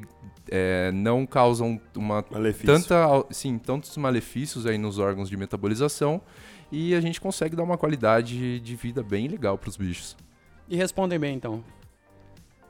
[0.50, 2.66] é, não causam uma Malefício.
[2.66, 6.22] tanta, sim, tantos malefícios aí nos órgãos de metabolização
[6.72, 10.16] e a gente consegue dar uma qualidade de vida bem legal para os bichos.
[10.68, 11.64] E respondem bem, então.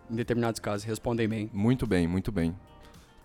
[0.09, 1.49] Em determinados casos, respondem bem.
[1.53, 2.55] Muito bem, muito bem.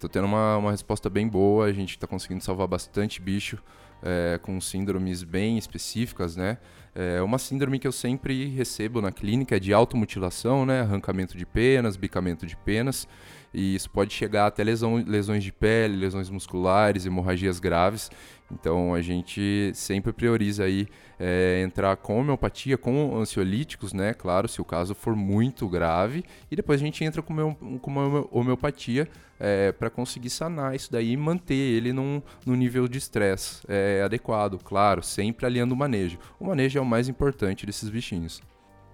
[0.01, 3.59] Tô tendo uma, uma resposta bem boa, a gente tá conseguindo salvar bastante bicho
[4.05, 6.59] é, com síndromes bem específicas, né?
[6.95, 10.83] É, uma síndrome que eu sempre recebo na clínica é de automutilação, né?
[10.83, 13.09] Arrancamento de penas, bicamento de penas.
[13.53, 18.11] E isso pode chegar até lesão, lesões de pele, lesões musculares, hemorragias graves.
[18.51, 20.87] Então a gente sempre prioriza aí
[21.19, 24.13] é, entrar com homeopatia, com ansiolíticos, né?
[24.15, 26.25] Claro, se o caso for muito grave.
[26.51, 29.09] E depois a gente entra com, meu, com uma homeopatia
[29.41, 34.03] é, para conseguir sanar isso daí e manter ele num, num nível de estresse é,
[34.05, 34.59] adequado.
[34.63, 36.19] Claro, sempre alinhando o manejo.
[36.39, 38.43] O manejo é o mais importante desses bichinhos.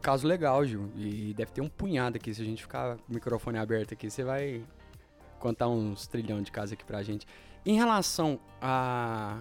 [0.00, 0.90] Caso legal, Gil.
[0.96, 2.32] E deve ter um punhado aqui.
[2.32, 4.62] Se a gente ficar com o microfone aberto aqui, você vai
[5.38, 7.26] contar uns trilhão de casos aqui pra gente.
[7.64, 9.38] Em relação a.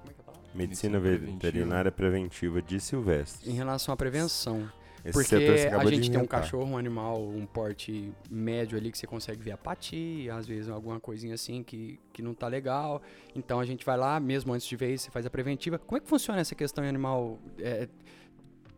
[0.00, 0.56] Como é que é a?
[0.56, 3.50] Medicina veterinária preventiva de Silvestre.
[3.50, 4.70] Em relação à prevenção.
[5.04, 9.06] Esse Porque a gente tem um cachorro, um animal, um porte médio ali que você
[9.06, 13.00] consegue ver apatia, às vezes alguma coisinha assim que, que não tá legal.
[13.34, 15.78] Então a gente vai lá, mesmo antes de ver isso, você faz a preventiva.
[15.78, 17.38] Como é que funciona essa questão em animal?
[17.60, 17.88] é,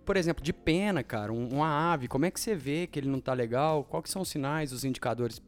[0.05, 3.09] por exemplo, de pena, cara, um- uma ave, como é que você vê que ele
[3.09, 3.85] não tá legal?
[3.85, 5.41] Quais que são os sinais, os indicadores?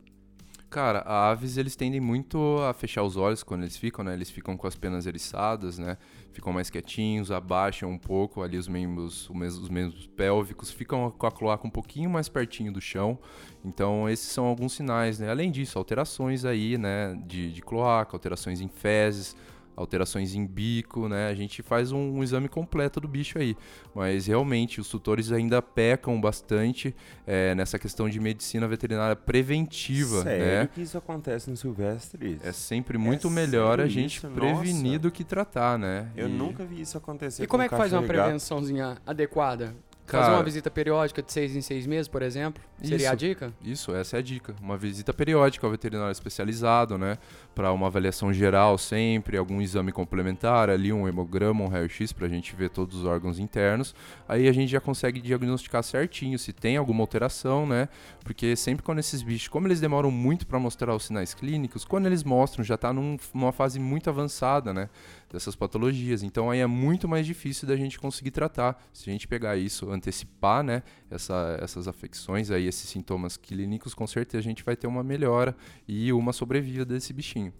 [0.72, 4.14] Cara, aves eles tendem muito a fechar os olhos quando eles ficam, né?
[4.14, 5.98] Eles ficam com as penas eriçadas, né?
[6.32, 11.30] Ficam mais quietinhos, abaixam um pouco ali os membros, os membros pélvicos, ficam com a
[11.30, 13.18] cloaca um pouquinho mais pertinho do chão.
[13.62, 15.28] Então esses são alguns sinais, né?
[15.28, 17.20] Além disso, alterações aí, né?
[17.26, 19.36] De, de cloaca, alterações em fezes,
[19.76, 21.28] alterações em bico, né?
[21.28, 23.56] A gente faz um, um exame completo do bicho aí.
[23.94, 26.94] Mas realmente os tutores ainda pecam bastante
[27.26, 30.68] é, nessa questão de medicina veterinária preventiva, Sério né?
[30.72, 32.38] que isso acontece no Silvestre?
[32.42, 34.28] É sempre muito É melhor a gente isso?
[34.28, 34.98] prevenir Nossa.
[35.00, 36.10] do que tratar, né?
[36.16, 39.74] Eu E, nunca vi isso acontecer E como com é que faz uma prevençãozinha adequada?
[40.04, 42.62] Fazer Cara- uma visita periódica de seis em seis meses, por exemplo?
[42.82, 43.52] Seria a dica?
[43.62, 44.54] Isso, essa é a dica.
[44.60, 47.16] Uma visita periódica ao veterinário especializado, né?
[47.54, 52.28] Para uma avaliação geral sempre, algum exame complementar, ali um hemograma, um raio-x para a
[52.28, 53.94] gente ver todos os órgãos internos.
[54.28, 57.88] Aí a gente já consegue diagnosticar certinho se tem alguma alteração, né?
[58.24, 62.06] Porque sempre quando esses bichos, como eles demoram muito para mostrar os sinais clínicos, quando
[62.06, 64.88] eles mostram já está numa fase muito avançada, né?
[65.32, 66.22] Dessas patologias.
[66.22, 68.84] Então aí é muito mais difícil da gente conseguir tratar.
[68.92, 70.82] Se a gente pegar isso, antecipar, né?
[71.10, 75.56] Essa, essas afecções aí, esses sintomas clínicos, com certeza a gente vai ter uma melhora
[75.88, 77.52] e uma sobrevida desse bichinho.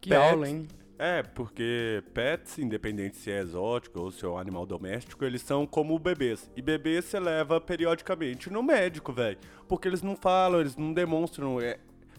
[0.00, 0.20] Que Pet.
[0.20, 0.68] aula, hein?
[0.98, 5.64] É, porque pets, independente se é exótico ou se é um animal doméstico, eles são
[5.64, 6.50] como bebês.
[6.56, 9.38] E bebês você leva periodicamente no médico, velho.
[9.68, 11.60] Porque eles não falam, eles não demonstram.
[11.60, 11.78] é-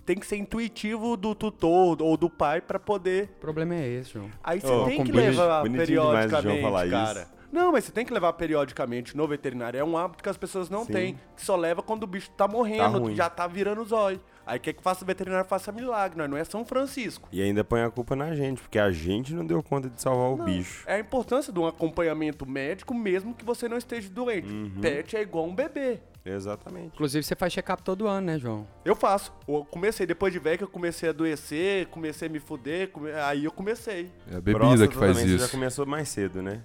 [0.10, 3.30] tem que ser intuitivo do tutor ou do pai pra poder.
[3.38, 4.28] O problema é esse, João.
[4.44, 7.22] Aí você Ô, tem que levar demais periodicamente, falar cara.
[7.22, 7.32] isso.
[7.52, 9.80] Não, mas você tem que levar periodicamente no veterinário.
[9.80, 10.94] É um hábito que as pessoas não Sim.
[10.94, 11.20] têm.
[11.36, 13.16] Que só leva quando o bicho tá morrendo, ruim.
[13.16, 14.20] já tá virando zóio.
[14.48, 17.30] Aí quer que faça o veterinário faça milagre, nós não é São Francisco.
[17.32, 20.32] E ainda põe a culpa na gente, porque a gente não deu conta de salvar
[20.32, 20.86] o bicho.
[20.88, 24.52] É a importância de um acompanhamento médico, mesmo que você não esteja doente.
[24.52, 24.82] Uhum.
[24.82, 26.00] Pet é igual um bebê.
[26.34, 26.88] Exatamente.
[26.94, 28.68] Inclusive, você faz check-up todo ano, né, João?
[28.86, 29.34] Eu faço.
[29.48, 33.12] Eu comecei, depois de velho que eu comecei a adoecer, comecei a me fuder, come-
[33.12, 34.12] aí eu comecei.
[34.32, 35.52] É a bebida que faz também, Você já isso.
[35.52, 36.62] começou mais cedo, né?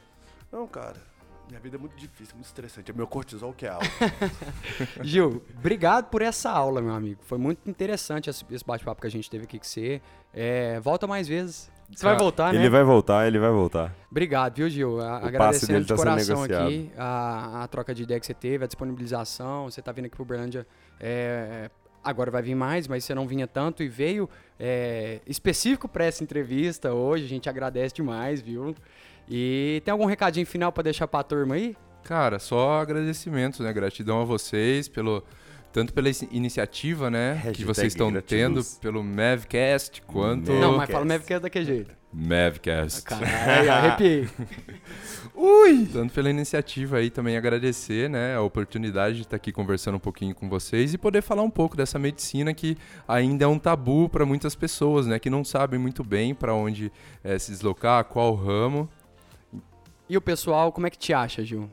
[0.52, 0.96] Não, cara.
[1.48, 2.90] Minha vida é muito difícil, muito estressante.
[2.90, 3.84] É meu cortisol que é alto.
[5.02, 7.20] Gil, obrigado por essa aula, meu amigo.
[7.24, 10.00] Foi muito interessante esse esse bate-papo que a gente teve aqui com você.
[10.32, 11.70] É, volta mais vezes.
[11.94, 12.58] Você vai voltar, né?
[12.60, 13.94] Ele vai voltar, ele vai voltar.
[14.10, 15.00] Obrigado, viu, Gil?
[15.00, 18.66] A- Agradecendo de tá coração aqui a, a troca de ideia que você teve, a
[18.66, 19.64] disponibilização.
[19.70, 20.66] Você tá vindo aqui pro Uberlândia.
[21.00, 21.70] é,
[22.02, 24.28] agora vai vir mais, mas você não vinha tanto e veio
[24.60, 27.24] é, específico para essa entrevista hoje.
[27.24, 28.74] A gente agradece demais, viu?
[29.28, 31.74] E tem algum recadinho final para deixar pra turma aí?
[32.02, 33.72] Cara, só agradecimentos, né?
[33.72, 35.24] Gratidão a vocês pelo
[35.74, 40.76] tanto pela iniciativa, né, que Hashtag vocês estão tendo pelo Mavcast, quanto Mev- Não, mas
[40.88, 40.92] Mavcast.
[40.92, 41.96] fala Mavcast daquele jeito.
[42.12, 43.02] Mavcast.
[43.02, 44.28] Caralho, arrepiei.
[45.34, 45.88] Ui!
[45.92, 50.32] Tanto pela iniciativa aí também agradecer, né, a oportunidade de estar aqui conversando um pouquinho
[50.32, 52.76] com vocês e poder falar um pouco dessa medicina que
[53.08, 56.92] ainda é um tabu para muitas pessoas, né, que não sabem muito bem para onde
[57.24, 58.88] eh, se deslocar, qual ramo.
[60.08, 61.68] E o pessoal, como é que te acha, Gil?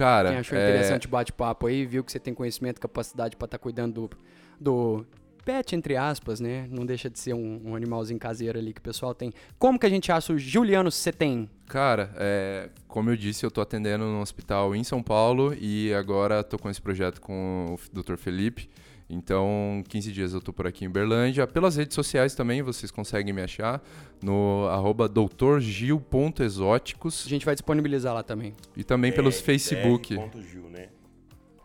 [0.00, 3.44] Cara, Quem achou é, interessante o bate-papo aí, viu que você tem conhecimento, capacidade pra
[3.44, 4.10] estar cuidando do,
[4.58, 5.06] do
[5.44, 6.66] pet, entre aspas, né?
[6.70, 9.30] Não deixa de ser um, um animalzinho caseiro ali que o pessoal tem.
[9.58, 11.50] Como que a gente acha o Juliano você tem?
[11.66, 16.42] Cara, é, como eu disse, eu tô atendendo no hospital em São Paulo e agora
[16.42, 18.16] tô com esse projeto com o Dr.
[18.16, 18.70] Felipe.
[19.12, 21.44] Então, 15 dias eu tô por aqui em Berlândia.
[21.46, 23.82] Pelas redes sociais também vocês conseguem me achar
[24.22, 28.54] no arroba doutorgil.exóticos A gente vai disponibilizar lá também.
[28.76, 30.16] e também pelos Facebook.
[30.16, 30.90] Dr.gil, né?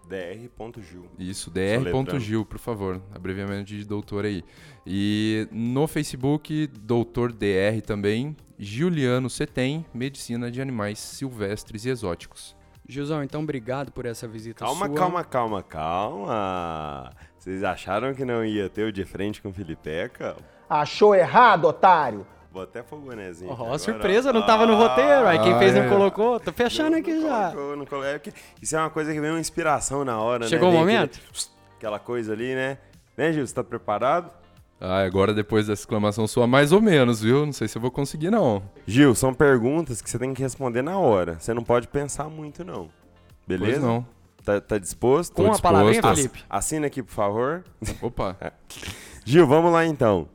[0.07, 1.05] dr.gil.
[1.17, 3.01] Isso, dr.gil, por favor.
[3.13, 4.43] Abreviamento de doutor aí.
[4.85, 8.35] E no Facebook, doutor DR também.
[8.57, 12.55] Juliano Cetem, Medicina de Animais Silvestres e Exóticos.
[12.87, 14.95] Gilzão, então obrigado por essa visita Calma, sua.
[14.95, 17.11] calma, calma, calma.
[17.45, 20.35] Vocês acharam que não ia ter o de frente com o Felipeca?
[20.67, 22.25] Achou errado, otário?
[22.51, 23.51] Vou até pôr o bonezinho.
[23.51, 25.27] Oh, agora, surpresa, não tava no roteiro.
[25.27, 25.87] Aí quem fez não é.
[25.87, 26.39] colocou.
[26.39, 27.51] Tô fechando Não- aqui não já.
[27.51, 28.09] colocou, não colocou.
[28.09, 28.19] É
[28.59, 30.75] Isso é uma coisa que vem uma inspiração na hora, Chegou né?
[30.75, 31.19] o momento?
[31.19, 32.79] aquele- aquela coisa ali, né?
[33.15, 33.45] Né, Gil?
[33.45, 34.31] Você tá preparado?
[34.81, 37.45] Ah, agora depois dessa exclamação sua, mais ou menos, viu?
[37.45, 38.63] Não sei se eu vou conseguir, não.
[38.87, 41.37] Gil, são perguntas que você tem que responder na hora.
[41.39, 42.89] Você não pode pensar muito, não.
[43.47, 43.73] Beleza?
[43.73, 44.14] Pois não.
[44.45, 45.33] Tá, tá disposto?
[45.33, 46.43] Com a palavrinha, Felipe?
[46.49, 47.63] Assina aqui, por favor.
[48.01, 48.37] Opa.
[49.25, 50.27] Gil, vamos lá então.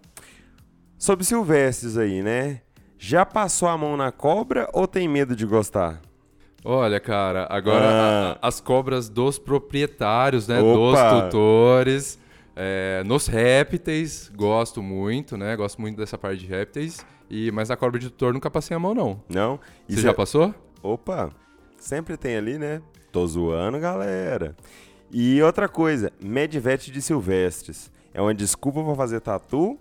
[0.99, 2.61] Sobre silvestres aí, né?
[2.99, 6.01] Já passou a mão na cobra ou tem medo de gostar?
[6.65, 8.39] Olha, cara, agora Ah.
[8.43, 10.61] a- as cobras dos proprietários, né?
[10.61, 11.11] Opa.
[11.15, 12.19] Dos tutores.
[12.63, 15.57] é, nos répteis, gosto muito, né?
[15.57, 16.99] Gosto muito dessa parte de répteis.
[17.31, 19.23] E, mas a cobra de tutor nunca passei a mão, não.
[19.31, 19.59] Não?
[19.89, 20.55] E Você cê- já passou?
[20.83, 21.31] Opa,
[21.79, 22.83] sempre tem ali, né?
[23.13, 24.55] Tô zoando, galera.
[25.11, 27.91] E outra coisa, Medvet de silvestres.
[28.15, 29.79] É uma desculpa pra fazer tatu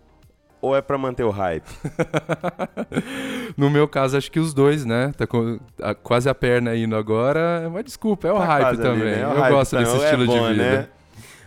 [0.62, 1.66] ou é pra manter o hype?
[3.58, 5.12] No meu caso, acho que os dois, né?
[5.18, 7.62] Tá com a- quase a perna indo agora.
[7.64, 9.16] É uma desculpa, é o Tá hype quase ali, também.
[9.18, 9.28] né?
[9.28, 10.64] O Eu hype gosto desse também, é estilo bom, de vida.
[10.82, 10.88] né?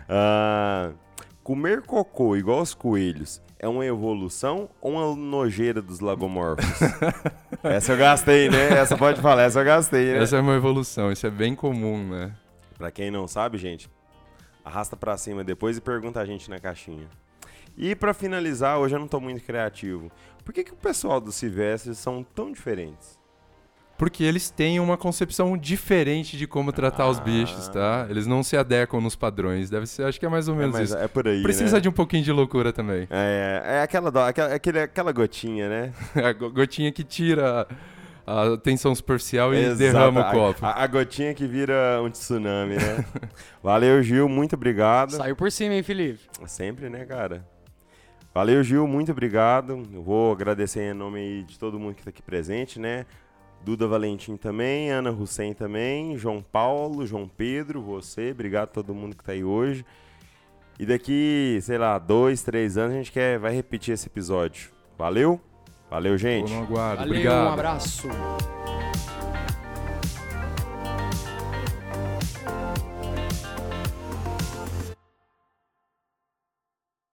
[0.09, 0.91] Ah,
[1.43, 6.67] comer cocô igual os coelhos é uma evolução ou uma nojeira dos lagomorfos?
[7.63, 8.71] essa eu gastei, né?
[8.71, 10.23] Essa pode falar, essa eu gastei, né?
[10.23, 12.35] Essa é uma evolução, isso é bem comum, né?
[12.77, 13.89] Pra quem não sabe, gente,
[14.65, 17.09] arrasta pra cima depois e pergunta a gente na caixinha.
[17.79, 20.11] E pra finalizar, hoje eu não tô muito criativo.
[20.45, 23.22] Por que, que o pessoal dos silvestres são tão diferentes?
[24.03, 28.05] Porque eles têm uma concepção diferente de como tratar os bichos, tá?
[28.11, 29.71] Eles não se adequam nos padrões.
[29.71, 30.99] Deve ser, acho que é mais ou É, menos mas isso.
[30.99, 31.81] é por aí, Precisa né?
[31.81, 33.07] de um pouquinho de loucura também.
[33.09, 35.93] É, é aquela, dó- aquela, aquele- aquela gotinha, né?
[36.21, 37.65] A go- gotinha que tira
[38.27, 40.67] a tensão superficial e Exato, derrama o a- copo.
[40.67, 43.05] A, a gotinha que vira um tsunami, né?
[43.63, 45.13] Valeu, Gil, muito obrigado.
[45.13, 46.19] Saiu por cima, hein, Felipe?
[46.47, 47.47] Sempre, né, cara?
[48.35, 49.87] Valeu, Gil, muito obrigado.
[49.93, 53.05] Eu vou agradecer em nome de todo mundo que tá aqui presente, né?
[53.65, 59.17] Duda Valentim também, Ana Hussein também, João Paulo, João Pedro, você, obrigado a todo mundo
[59.17, 59.85] que tá aí hoje.
[60.79, 64.71] E daqui, sei lá, dois, três anos a gente quer, vai repetir esse episódio.
[64.99, 65.41] Valeu?
[65.89, 66.53] Valeu, gente.
[66.53, 67.51] Valeu, Obrigado.
[67.51, 68.09] um abraço.